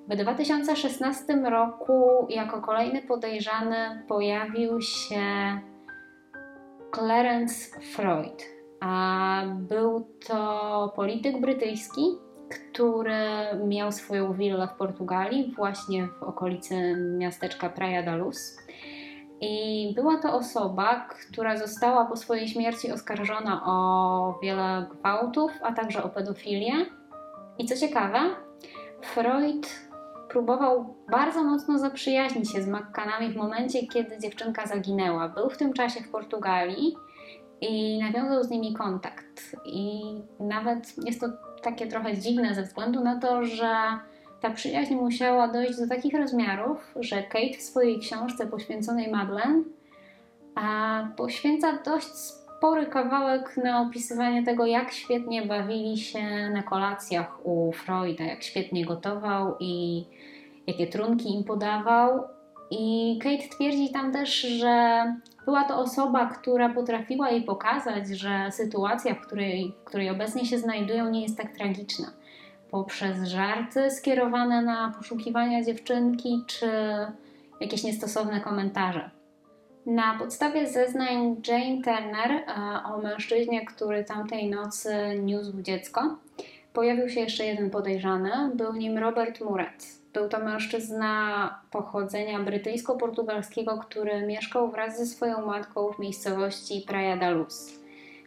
W 0.09 0.15
2016 0.15 1.33
roku 1.49 2.27
jako 2.29 2.61
kolejny 2.61 3.01
podejrzany 3.01 4.03
pojawił 4.07 4.81
się 4.81 5.21
Clarence 6.95 7.81
Freud, 7.81 8.43
a 8.81 9.41
był 9.55 10.07
to 10.27 10.93
polityk 10.95 11.41
brytyjski, 11.41 12.01
który 12.49 13.19
miał 13.67 13.91
swoją 13.91 14.33
willę 14.33 14.67
w 14.67 14.77
Portugalii, 14.77 15.53
właśnie 15.55 16.07
w 16.07 16.23
okolicy 16.23 16.95
miasteczka 17.17 17.69
Praia 17.69 18.03
da 18.03 18.15
Luz. 18.15 18.57
I 19.41 19.93
była 19.95 20.17
to 20.17 20.33
osoba, 20.33 21.07
która 21.09 21.57
została 21.57 22.05
po 22.05 22.15
swojej 22.15 22.47
śmierci 22.47 22.91
oskarżona 22.91 23.61
o 23.65 24.39
wiele 24.43 24.87
gwałtów, 24.91 25.51
a 25.63 25.73
także 25.73 26.03
o 26.03 26.09
pedofilię. 26.09 26.73
I 27.57 27.65
co 27.65 27.75
ciekawe, 27.75 28.19
Freud 29.01 29.88
próbował 30.29 30.95
bardzo 31.11 31.43
mocno 31.43 31.79
zaprzyjaźnić 31.79 32.51
się 32.51 32.61
z 32.61 32.67
Makkanami 32.67 33.33
w 33.33 33.35
momencie, 33.35 33.87
kiedy 33.87 34.19
dziewczynka 34.19 34.67
zaginęła. 34.67 35.29
Był 35.29 35.49
w 35.49 35.57
tym 35.57 35.73
czasie 35.73 36.01
w 36.01 36.09
Portugalii 36.09 36.95
i 37.61 37.99
nawiązał 37.99 38.43
z 38.43 38.49
nimi 38.49 38.73
kontakt. 38.73 39.55
I 39.65 40.01
nawet 40.39 41.05
jest 41.05 41.21
to 41.21 41.27
takie 41.61 41.87
trochę 41.87 42.17
dziwne 42.17 42.55
ze 42.55 42.63
względu 42.63 43.03
na 43.03 43.19
to, 43.19 43.45
że 43.45 43.75
ta 44.41 44.49
przyjaźń 44.49 44.95
musiała 44.95 45.47
dojść 45.47 45.79
do 45.79 45.87
takich 45.87 46.13
rozmiarów, 46.13 46.93
że 46.99 47.23
Kate 47.23 47.57
w 47.57 47.61
swojej 47.61 47.99
książce 47.99 48.47
poświęconej 48.47 49.11
Madeleine 49.11 49.63
a 50.55 51.07
poświęca 51.17 51.77
dość 51.85 52.07
spory 52.59 52.85
kawałek 52.85 53.57
na 53.57 53.81
opisywanie 53.81 54.43
tego, 54.43 54.65
jak 54.65 54.91
świetnie 54.91 55.45
bawili 55.45 55.97
się 55.97 56.49
na 56.53 56.63
kolacjach 56.63 57.45
u 57.45 57.71
Freuda, 57.71 58.23
jak 58.23 58.43
świetnie 58.43 58.85
gotował 58.85 59.55
i 59.59 60.03
jakie 60.67 60.87
trunki 60.87 61.35
im 61.35 61.43
podawał. 61.43 62.23
I 62.71 63.19
Kate 63.23 63.55
twierdzi 63.55 63.89
tam 63.89 64.11
też, 64.11 64.41
że 64.41 65.03
była 65.45 65.63
to 65.63 65.77
osoba, 65.77 66.25
która 66.25 66.69
potrafiła 66.69 67.29
jej 67.29 67.43
pokazać, 67.43 68.07
że 68.07 68.51
sytuacja, 68.51 69.15
w 69.15 69.21
której, 69.21 69.75
w 69.81 69.83
której 69.83 70.09
obecnie 70.09 70.45
się 70.45 70.57
znajdują, 70.57 71.09
nie 71.09 71.21
jest 71.21 71.37
tak 71.37 71.51
tragiczna. 71.57 72.07
Poprzez 72.71 73.23
żarty 73.23 73.91
skierowane 73.91 74.61
na 74.61 74.93
poszukiwania 74.97 75.63
dziewczynki, 75.63 76.43
czy 76.47 76.69
jakieś 77.61 77.83
niestosowne 77.83 78.41
komentarze. 78.41 79.18
Na 79.85 80.17
podstawie 80.19 80.67
zeznań 80.67 81.41
Jane 81.47 81.81
Turner 81.83 82.31
e, 82.31 82.43
o 82.93 82.97
mężczyźnie, 82.97 83.65
który 83.65 84.03
tamtej 84.03 84.49
nocy 84.49 84.93
niósł 85.23 85.61
dziecko, 85.61 86.17
pojawił 86.73 87.09
się 87.09 87.19
jeszcze 87.19 87.45
jeden 87.45 87.69
podejrzany. 87.69 88.31
Był 88.55 88.73
nim 88.73 88.97
Robert 88.97 89.41
Muret. 89.41 89.99
Był 90.13 90.29
to 90.29 90.39
mężczyzna 90.39 91.61
pochodzenia 91.71 92.39
brytyjsko-portugalskiego, 92.39 93.77
który 93.77 94.27
mieszkał 94.27 94.71
wraz 94.71 94.97
ze 94.97 95.05
swoją 95.05 95.45
matką 95.45 95.91
w 95.91 95.99
miejscowości 95.99 96.85
Praia 96.87 97.17
da 97.17 97.29
Luz. 97.29 97.79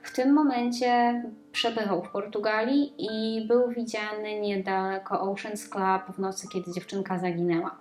W 0.03 0.13
tym 0.13 0.33
momencie 0.33 1.23
przebywał 1.53 2.03
w 2.03 2.11
Portugalii 2.11 2.95
i 2.99 3.47
był 3.47 3.69
widziany 3.69 4.41
niedaleko 4.41 5.35
Ocean's 5.35 5.69
Club 5.69 6.17
w 6.17 6.19
nocy, 6.19 6.49
kiedy 6.53 6.73
dziewczynka 6.73 7.19
zaginęła. 7.19 7.77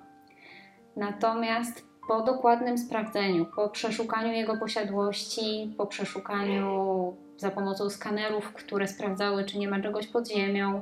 Natomiast 0.96 1.91
po 2.12 2.22
dokładnym 2.22 2.78
sprawdzeniu, 2.78 3.46
po 3.46 3.70
przeszukaniu 3.70 4.34
jego 4.34 4.58
posiadłości, 4.58 5.76
po 5.78 5.88
przeszukaniu 5.88 7.18
za 7.38 7.52
pomocą 7.52 7.90
skanerów, 7.90 8.54
które 8.54 8.88
sprawdzały, 8.88 9.46
czy 9.46 9.60
nie 9.60 9.68
ma 9.68 9.82
czegoś 9.82 10.08
pod 10.08 10.30
ziemią, 10.30 10.82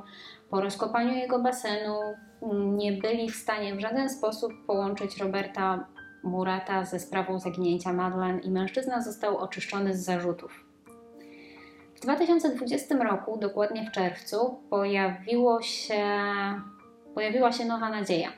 po 0.50 0.60
rozkopaniu 0.60 1.14
jego 1.14 1.38
basenu, 1.38 1.98
nie 2.52 2.92
byli 2.92 3.30
w 3.30 3.36
stanie 3.36 3.74
w 3.74 3.80
żaden 3.80 4.10
sposób 4.10 4.52
połączyć 4.66 5.18
Roberta 5.18 5.86
Murata 6.22 6.84
ze 6.84 7.00
sprawą 7.00 7.38
zaginięcia 7.38 7.92
Madeleine 7.92 8.40
i 8.40 8.50
mężczyzna 8.50 9.02
został 9.02 9.36
oczyszczony 9.36 9.96
z 9.96 10.04
zarzutów. 10.04 10.64
W 11.94 12.00
2020 12.00 12.94
roku, 12.94 13.36
dokładnie 13.36 13.86
w 13.90 13.94
czerwcu, 13.94 14.60
pojawiło 14.70 15.62
się, 15.62 16.04
pojawiła 17.14 17.52
się 17.52 17.64
nowa 17.64 17.90
nadzieja. 17.90 18.32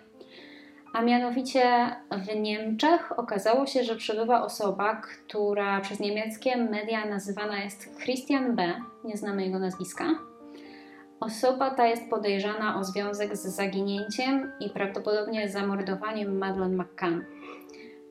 A 0.92 1.02
mianowicie 1.02 1.96
w 2.10 2.36
Niemczech 2.36 3.18
okazało 3.18 3.66
się, 3.66 3.84
że 3.84 3.96
przebywa 3.96 4.42
osoba, 4.42 4.96
która 4.96 5.80
przez 5.80 6.00
niemieckie 6.00 6.56
media 6.56 7.06
nazywana 7.06 7.64
jest 7.64 7.96
Christian 7.96 8.56
B., 8.56 8.72
nie 9.04 9.16
znamy 9.16 9.44
jego 9.44 9.58
nazwiska, 9.58 10.04
Osoba 11.22 11.70
ta 11.70 11.86
jest 11.86 12.10
podejrzana 12.10 12.80
o 12.80 12.84
związek 12.84 13.36
z 13.36 13.46
zaginięciem 13.46 14.52
i 14.60 14.70
prawdopodobnie 14.70 15.48
zamordowaniem 15.48 16.38
Madeleine 16.38 16.76
McCann. 16.76 17.24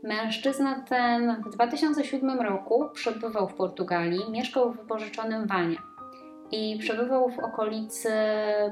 Mężczyzna 0.04 0.86
ten 0.89 1.44
w 1.44 1.50
2007 1.50 2.41
roku 2.41 2.89
przebywał 2.94 3.50
w 3.50 3.54
Portugalii, 3.54 4.32
mieszkał 4.32 4.72
w 4.72 4.78
wypożyczonym 4.78 5.48
wanie 5.48 5.78
i 6.52 6.78
przebywał 6.80 7.30
w 7.30 7.39
okolicy 7.39 8.12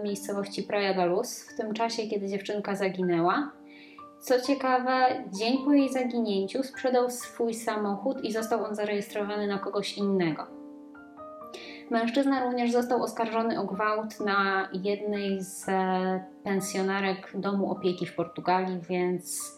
miejscowości 0.03 0.64
Praia 0.64 0.93
da 0.93 1.05
Luz 1.05 1.49
w 1.49 1.57
tym 1.57 1.74
czasie, 1.74 2.07
kiedy 2.07 2.28
dziewczynka 2.28 2.76
zaginęła. 2.76 3.51
Co 4.20 4.41
ciekawe, 4.41 5.24
dzień 5.39 5.57
po 5.65 5.74
jej 5.74 5.93
zaginięciu 5.93 6.63
sprzedał 6.63 7.09
swój 7.09 7.53
samochód 7.53 8.24
i 8.24 8.32
został 8.32 8.63
on 8.63 8.76
zarejestrowany 8.76 9.47
na 9.47 9.59
kogoś 9.59 9.97
innego. 9.97 10.59
Mężczyzna 11.89 12.43
również 12.43 12.72
został 12.72 13.03
oskarżony 13.03 13.59
o 13.59 13.63
gwałt 13.63 14.20
na 14.20 14.70
jednej 14.84 15.41
z 15.41 15.70
e, 15.70 16.24
pensjonarek 16.43 17.32
domu 17.36 17.72
opieki 17.72 18.05
w 18.05 18.15
Portugalii, 18.15 18.80
więc 18.89 19.53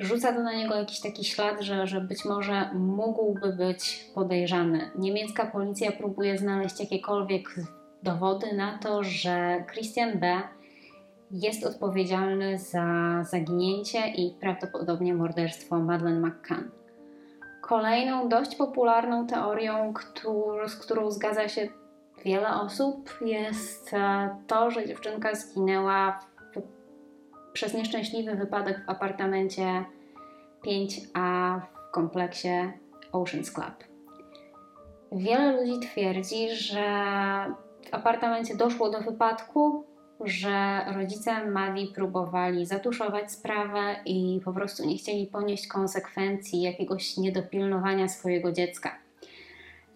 rzuca 0.00 0.32
to 0.32 0.42
na 0.42 0.52
niego 0.52 0.74
jakiś 0.74 1.00
taki 1.00 1.24
ślad, 1.24 1.60
że, 1.60 1.86
że 1.86 2.00
być 2.00 2.24
może 2.24 2.70
mógłby 2.74 3.52
być 3.52 4.10
podejrzany. 4.14 4.90
Niemiecka 4.98 5.46
policja 5.46 5.92
próbuje 5.92 6.38
znaleźć 6.38 6.80
jakiekolwiek 6.80 7.54
dowody 8.02 8.52
na 8.56 8.78
to, 8.78 9.04
że 9.04 9.64
Christian 9.72 10.18
B. 10.18 10.42
jest 11.32 11.66
odpowiedzialny 11.66 12.58
za 12.58 12.84
zaginięcie 13.24 14.08
i 14.08 14.34
prawdopodobnie 14.40 15.14
morderstwo 15.14 15.78
Madeleine 15.78 16.20
McCann. 16.20 16.70
Kolejną 17.60 18.28
dość 18.28 18.56
popularną 18.56 19.26
teorią, 19.26 19.94
z 20.66 20.76
którą 20.76 21.10
zgadza 21.10 21.48
się 21.48 21.68
wiele 22.24 22.48
osób, 22.48 23.18
jest 23.20 23.94
e, 23.94 24.36
to, 24.46 24.70
że 24.70 24.86
dziewczynka 24.86 25.34
zginęła 25.34 26.18
w, 26.54 26.62
przez 27.52 27.74
nieszczęśliwy 27.74 28.34
wypadek 28.34 28.84
w 28.86 28.90
apartamencie 28.90 29.84
5A 30.66 31.60
w 31.60 31.90
kompleksie 31.90 32.72
Oceans 33.12 33.50
Club. 33.52 33.84
Wiele 35.12 35.52
ludzi 35.52 35.80
twierdzi, 35.80 36.50
że 36.50 36.84
w 37.90 37.94
apartamencie 37.94 38.56
doszło 38.56 38.90
do 38.90 39.00
wypadku, 39.00 39.91
że 40.24 40.84
rodzice 40.94 41.46
Madi 41.46 41.86
próbowali 41.94 42.66
zatuszować 42.66 43.32
sprawę 43.32 43.96
i 44.06 44.40
po 44.44 44.52
prostu 44.52 44.86
nie 44.86 44.96
chcieli 44.96 45.26
ponieść 45.26 45.66
konsekwencji 45.66 46.62
jakiegoś 46.62 47.16
niedopilnowania 47.16 48.08
swojego 48.08 48.52
dziecka. 48.52 48.98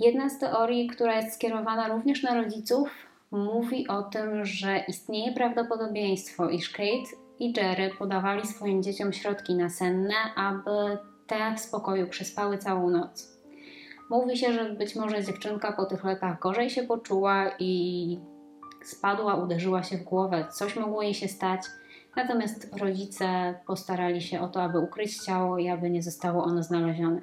Jedna 0.00 0.28
z 0.28 0.38
teorii, 0.38 0.86
która 0.86 1.16
jest 1.16 1.34
skierowana 1.34 1.88
również 1.88 2.22
na 2.22 2.42
rodziców, 2.42 2.90
mówi 3.30 3.88
o 3.88 4.02
tym, 4.02 4.44
że 4.44 4.84
istnieje 4.88 5.32
prawdopodobieństwo, 5.32 6.50
iż 6.50 6.70
Kate 6.70 7.16
i 7.38 7.52
Jerry 7.56 7.90
podawali 7.98 8.46
swoim 8.46 8.82
dzieciom 8.82 9.12
środki 9.12 9.54
nasenne, 9.54 10.14
aby 10.36 10.98
te 11.26 11.54
w 11.56 11.60
spokoju 11.60 12.06
przespały 12.08 12.58
całą 12.58 12.90
noc. 12.90 13.36
Mówi 14.10 14.36
się, 14.36 14.52
że 14.52 14.64
być 14.64 14.96
może 14.96 15.24
dziewczynka 15.24 15.72
po 15.72 15.84
tych 15.84 16.04
lekach 16.04 16.38
gorzej 16.38 16.70
się 16.70 16.82
poczuła 16.82 17.50
i 17.58 18.18
spadła, 18.88 19.34
uderzyła 19.34 19.82
się 19.82 19.96
w 19.96 20.02
głowę, 20.02 20.46
coś 20.50 20.76
mogło 20.76 21.02
jej 21.02 21.14
się 21.14 21.28
stać. 21.28 21.60
Natomiast 22.16 22.76
rodzice 22.78 23.54
postarali 23.66 24.22
się 24.22 24.40
o 24.40 24.48
to, 24.48 24.62
aby 24.62 24.78
ukryć 24.78 25.24
ciało 25.24 25.58
i 25.58 25.68
aby 25.68 25.90
nie 25.90 26.02
zostało 26.02 26.44
ono 26.44 26.62
znalezione. 26.62 27.20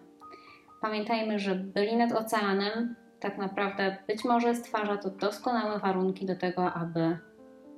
Pamiętajmy, 0.81 1.39
że 1.39 1.55
byli 1.55 1.95
nad 1.95 2.11
oceanem. 2.11 2.95
Tak 3.19 3.37
naprawdę 3.37 3.97
być 4.07 4.23
może 4.25 4.55
stwarza 4.55 4.97
to 4.97 5.09
doskonałe 5.09 5.79
warunki 5.79 6.25
do 6.25 6.35
tego, 6.35 6.73
aby, 6.73 7.17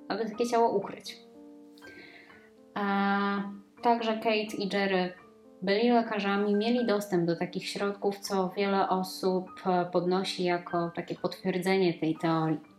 aby 0.08 0.30
takie 0.30 0.46
ciało 0.46 0.78
ukryć. 0.78 1.18
A 2.74 3.44
także 3.84 4.14
Kate 4.14 4.58
i 4.58 4.70
Jerry 4.74 5.14
byli 5.62 5.90
lekarzami, 5.90 6.56
mieli 6.56 6.86
dostęp 6.86 7.26
do 7.26 7.36
takich 7.36 7.68
środków, 7.68 8.20
co 8.20 8.50
wiele 8.58 8.90
osób 8.90 9.50
podnosi 9.92 10.44
jako 10.44 10.92
takie 10.96 11.16
potwierdzenie 11.16 11.94
tej 11.94 12.16
teorii. 12.16 12.75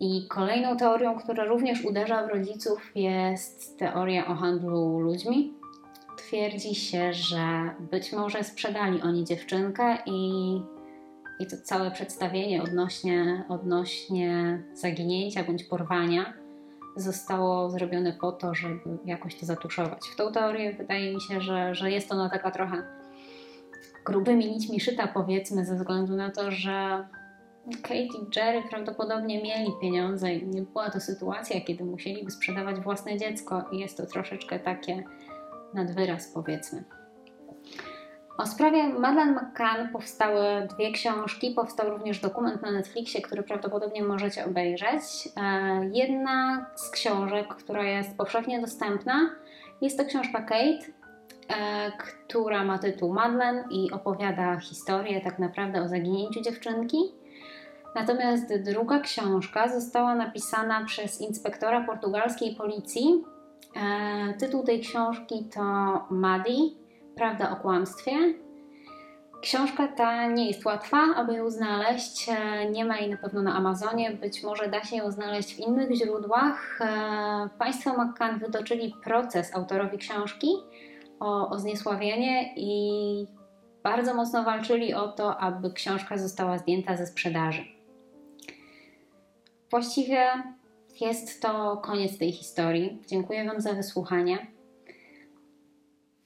I 0.00 0.26
kolejną 0.28 0.76
teorią, 0.76 1.18
która 1.18 1.44
również 1.44 1.84
uderza 1.84 2.26
w 2.26 2.28
rodziców, 2.30 2.92
jest 2.94 3.78
teoria 3.78 4.26
o 4.26 4.34
handlu 4.34 5.00
ludźmi. 5.00 5.52
Twierdzi 6.16 6.74
się, 6.74 7.12
że 7.12 7.74
być 7.90 8.12
może 8.12 8.44
sprzedali 8.44 9.02
oni 9.02 9.24
dziewczynkę 9.24 9.98
i, 10.06 10.54
i 11.40 11.46
to 11.50 11.56
całe 11.62 11.90
przedstawienie 11.90 12.62
odnośnie, 12.62 13.44
odnośnie 13.48 14.62
zaginięcia 14.74 15.44
bądź 15.44 15.64
porwania 15.64 16.32
zostało 16.96 17.70
zrobione 17.70 18.12
po 18.12 18.32
to, 18.32 18.54
żeby 18.54 18.98
jakoś 19.04 19.34
to 19.34 19.46
zatuszować. 19.46 20.00
W 20.12 20.16
tą 20.16 20.32
teorię 20.32 20.72
wydaje 20.72 21.14
mi 21.14 21.20
się, 21.20 21.40
że, 21.40 21.74
że 21.74 21.90
jest 21.90 22.12
ona 22.12 22.30
taka 22.30 22.50
trochę 22.50 22.82
grubymi 24.04 24.50
nićmi 24.50 24.80
szyta, 24.80 25.06
powiedzmy, 25.06 25.64
ze 25.64 25.76
względu 25.76 26.16
na 26.16 26.30
to, 26.30 26.50
że 26.50 27.06
Kate 27.82 27.94
i 27.94 28.36
Jerry 28.36 28.62
prawdopodobnie 28.70 29.42
mieli 29.42 29.72
pieniądze 29.80 30.34
i 30.34 30.46
nie 30.46 30.62
była 30.62 30.90
to 30.90 31.00
sytuacja, 31.00 31.60
kiedy 31.60 31.84
musieliby 31.84 32.30
sprzedawać 32.30 32.80
własne 32.80 33.18
dziecko 33.18 33.64
i 33.72 33.78
jest 33.78 33.96
to 33.96 34.06
troszeczkę 34.06 34.58
takie 34.58 35.04
nadwyraz, 35.74 36.28
powiedzmy. 36.34 36.84
O 38.38 38.46
sprawie 38.46 38.88
Madeleine 38.88 39.34
McCann 39.34 39.88
powstały 39.92 40.68
dwie 40.74 40.92
książki, 40.92 41.50
powstał 41.50 41.90
również 41.90 42.20
dokument 42.20 42.62
na 42.62 42.70
Netflixie, 42.70 43.22
który 43.22 43.42
prawdopodobnie 43.42 44.04
możecie 44.04 44.44
obejrzeć. 44.44 45.02
E, 45.36 45.90
jedna 45.92 46.66
z 46.74 46.90
książek, 46.90 47.48
która 47.48 47.82
jest 47.82 48.16
powszechnie 48.16 48.60
dostępna, 48.60 49.30
jest 49.80 49.98
to 49.98 50.04
książka 50.04 50.42
Kate, 50.42 50.86
e, 51.48 51.92
która 51.98 52.64
ma 52.64 52.78
tytuł 52.78 53.12
Madeleine 53.12 53.64
i 53.70 53.90
opowiada 53.92 54.60
historię 54.60 55.20
tak 55.20 55.38
naprawdę 55.38 55.82
o 55.82 55.88
zaginięciu 55.88 56.40
dziewczynki. 56.40 57.23
Natomiast 57.94 58.54
druga 58.62 59.00
książka 59.00 59.68
została 59.68 60.14
napisana 60.14 60.84
przez 60.84 61.20
inspektora 61.20 61.84
portugalskiej 61.84 62.56
policji. 62.56 63.24
E, 63.76 64.34
tytuł 64.38 64.62
tej 64.62 64.80
książki 64.80 65.48
to 65.54 65.62
Maddie 66.10 66.84
Prawda 67.16 67.50
o 67.50 67.56
kłamstwie. 67.56 68.12
Książka 69.42 69.88
ta 69.88 70.26
nie 70.26 70.48
jest 70.48 70.64
łatwa, 70.64 70.98
aby 71.16 71.34
ją 71.34 71.50
znaleźć. 71.50 72.28
E, 72.28 72.70
nie 72.70 72.84
ma 72.84 72.98
jej 72.98 73.10
na 73.10 73.16
pewno 73.16 73.42
na 73.42 73.54
Amazonie, 73.54 74.10
być 74.10 74.42
może 74.42 74.68
da 74.68 74.84
się 74.84 74.96
ją 74.96 75.10
znaleźć 75.10 75.54
w 75.54 75.58
innych 75.58 75.94
źródłach. 75.94 76.80
E, 76.80 77.48
państwo 77.58 78.04
McCann 78.04 78.38
wytoczyli 78.38 78.94
proces 79.04 79.54
autorowi 79.54 79.98
książki 79.98 80.48
o, 81.20 81.50
o 81.50 81.58
zniesławienie 81.58 82.54
i 82.56 83.26
bardzo 83.82 84.14
mocno 84.14 84.44
walczyli 84.44 84.94
o 84.94 85.08
to, 85.08 85.36
aby 85.36 85.72
książka 85.72 86.18
została 86.18 86.58
zdjęta 86.58 86.96
ze 86.96 87.06
sprzedaży. 87.06 87.73
Właściwie 89.74 90.26
jest 91.00 91.42
to 91.42 91.76
koniec 91.76 92.18
tej 92.18 92.32
historii. 92.32 93.02
Dziękuję 93.06 93.44
Wam 93.44 93.60
za 93.60 93.72
wysłuchanie. 93.72 94.46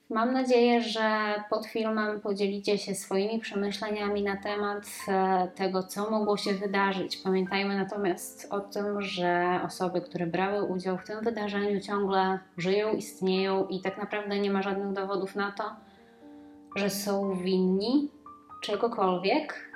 Mam 0.09 0.33
nadzieję, 0.33 0.81
że 0.81 1.33
pod 1.49 1.65
filmem 1.65 2.21
podzielicie 2.21 2.77
się 2.77 2.95
swoimi 2.95 3.39
przemyśleniami 3.39 4.23
na 4.23 4.37
temat 4.37 4.83
e, 5.07 5.47
tego, 5.55 5.83
co 5.83 6.11
mogło 6.11 6.37
się 6.37 6.53
wydarzyć. 6.53 7.17
Pamiętajmy 7.17 7.77
natomiast 7.77 8.47
o 8.49 8.59
tym, 8.59 9.01
że 9.01 9.59
osoby, 9.65 10.01
które 10.01 10.27
brały 10.27 10.63
udział 10.63 10.97
w 10.97 11.05
tym 11.05 11.23
wydarzeniu, 11.23 11.81
ciągle 11.81 12.39
żyją, 12.57 12.93
istnieją 12.93 13.67
i 13.67 13.81
tak 13.81 13.97
naprawdę 13.97 14.39
nie 14.39 14.51
ma 14.51 14.61
żadnych 14.61 14.93
dowodów 14.93 15.35
na 15.35 15.51
to, 15.51 15.63
że 16.75 16.89
są 16.89 17.35
winni 17.35 18.11
czegokolwiek. 18.61 19.69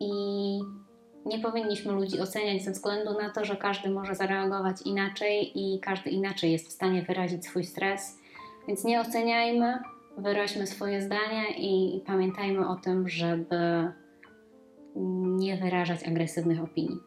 I 0.00 0.60
nie 1.24 1.38
powinniśmy 1.38 1.92
ludzi 1.92 2.20
oceniać 2.20 2.62
ze 2.62 2.70
względu 2.70 3.12
na 3.12 3.30
to, 3.30 3.44
że 3.44 3.56
każdy 3.56 3.90
może 3.90 4.14
zareagować 4.14 4.76
inaczej 4.84 5.52
i 5.54 5.80
każdy 5.80 6.10
inaczej 6.10 6.52
jest 6.52 6.68
w 6.68 6.72
stanie 6.72 7.02
wyrazić 7.02 7.46
swój 7.46 7.64
stres 7.64 8.24
więc 8.68 8.84
nie 8.84 9.00
oceniajmy, 9.00 9.78
wyraźmy 10.18 10.66
swoje 10.66 11.02
zdania 11.02 11.48
i 11.56 12.02
pamiętajmy 12.06 12.68
o 12.68 12.74
tym, 12.74 13.08
żeby 13.08 13.92
nie 14.96 15.56
wyrażać 15.56 16.08
agresywnych 16.08 16.62
opinii. 16.62 17.00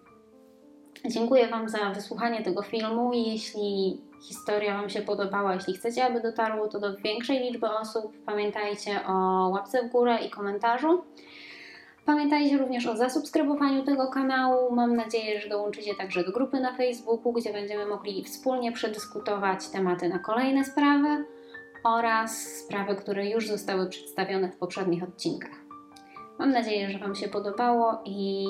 Dziękuję 1.06 1.48
Wam 1.48 1.70
za 1.70 1.90
wysłuchanie 1.90 2.44
tego 2.44 2.62
filmu. 2.62 3.14
Jeśli 3.14 4.02
historia 4.22 4.78
Wam 4.78 4.90
się 4.90 5.02
podobała, 5.02 5.54
jeśli 5.54 5.74
chcecie, 5.74 6.06
aby 6.06 6.22
dotarło 6.22 6.68
to 6.68 6.80
do 6.80 6.98
większej 6.98 7.40
liczby 7.40 7.70
osób, 7.70 8.14
pamiętajcie 8.26 9.00
o 9.08 9.50
łapce 9.50 9.88
w 9.88 9.92
górę 9.92 10.18
i 10.26 10.30
komentarzu. 10.30 11.04
Pamiętajcie 12.08 12.58
również 12.58 12.88
o 12.88 12.98
zasubskrybowaniu 12.98 13.84
tego 13.84 14.08
kanału. 14.08 14.76
Mam 14.76 14.96
nadzieję, 14.96 15.42
że 15.42 15.50
dołączycie 15.50 15.96
także 15.96 16.24
do 16.24 16.32
grupy 16.32 16.60
na 16.60 16.78
Facebooku, 16.78 17.34
gdzie 17.34 17.54
będziemy 17.54 17.86
mogli 17.86 18.24
wspólnie 18.24 18.72
przedyskutować 18.72 19.68
tematy 19.68 20.10
na 20.10 20.20
kolejne 20.20 20.66
sprawy 20.66 21.26
oraz 21.84 22.38
sprawy, 22.38 22.96
które 22.96 23.30
już 23.30 23.48
zostały 23.48 23.90
przedstawione 23.90 24.52
w 24.52 24.58
poprzednich 24.58 25.04
odcinkach. 25.04 25.66
Mam 26.40 26.52
nadzieję, 26.52 26.90
że 26.90 27.00
Wam 27.00 27.16
się 27.16 27.28
podobało 27.28 28.02
i 28.06 28.46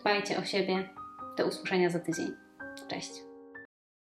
dbajcie 0.00 0.38
o 0.38 0.44
siebie. 0.44 0.88
Do 1.36 1.46
usłyszenia 1.46 1.90
za 1.90 1.98
tydzień. 1.98 2.32
Cześć. 2.88 3.29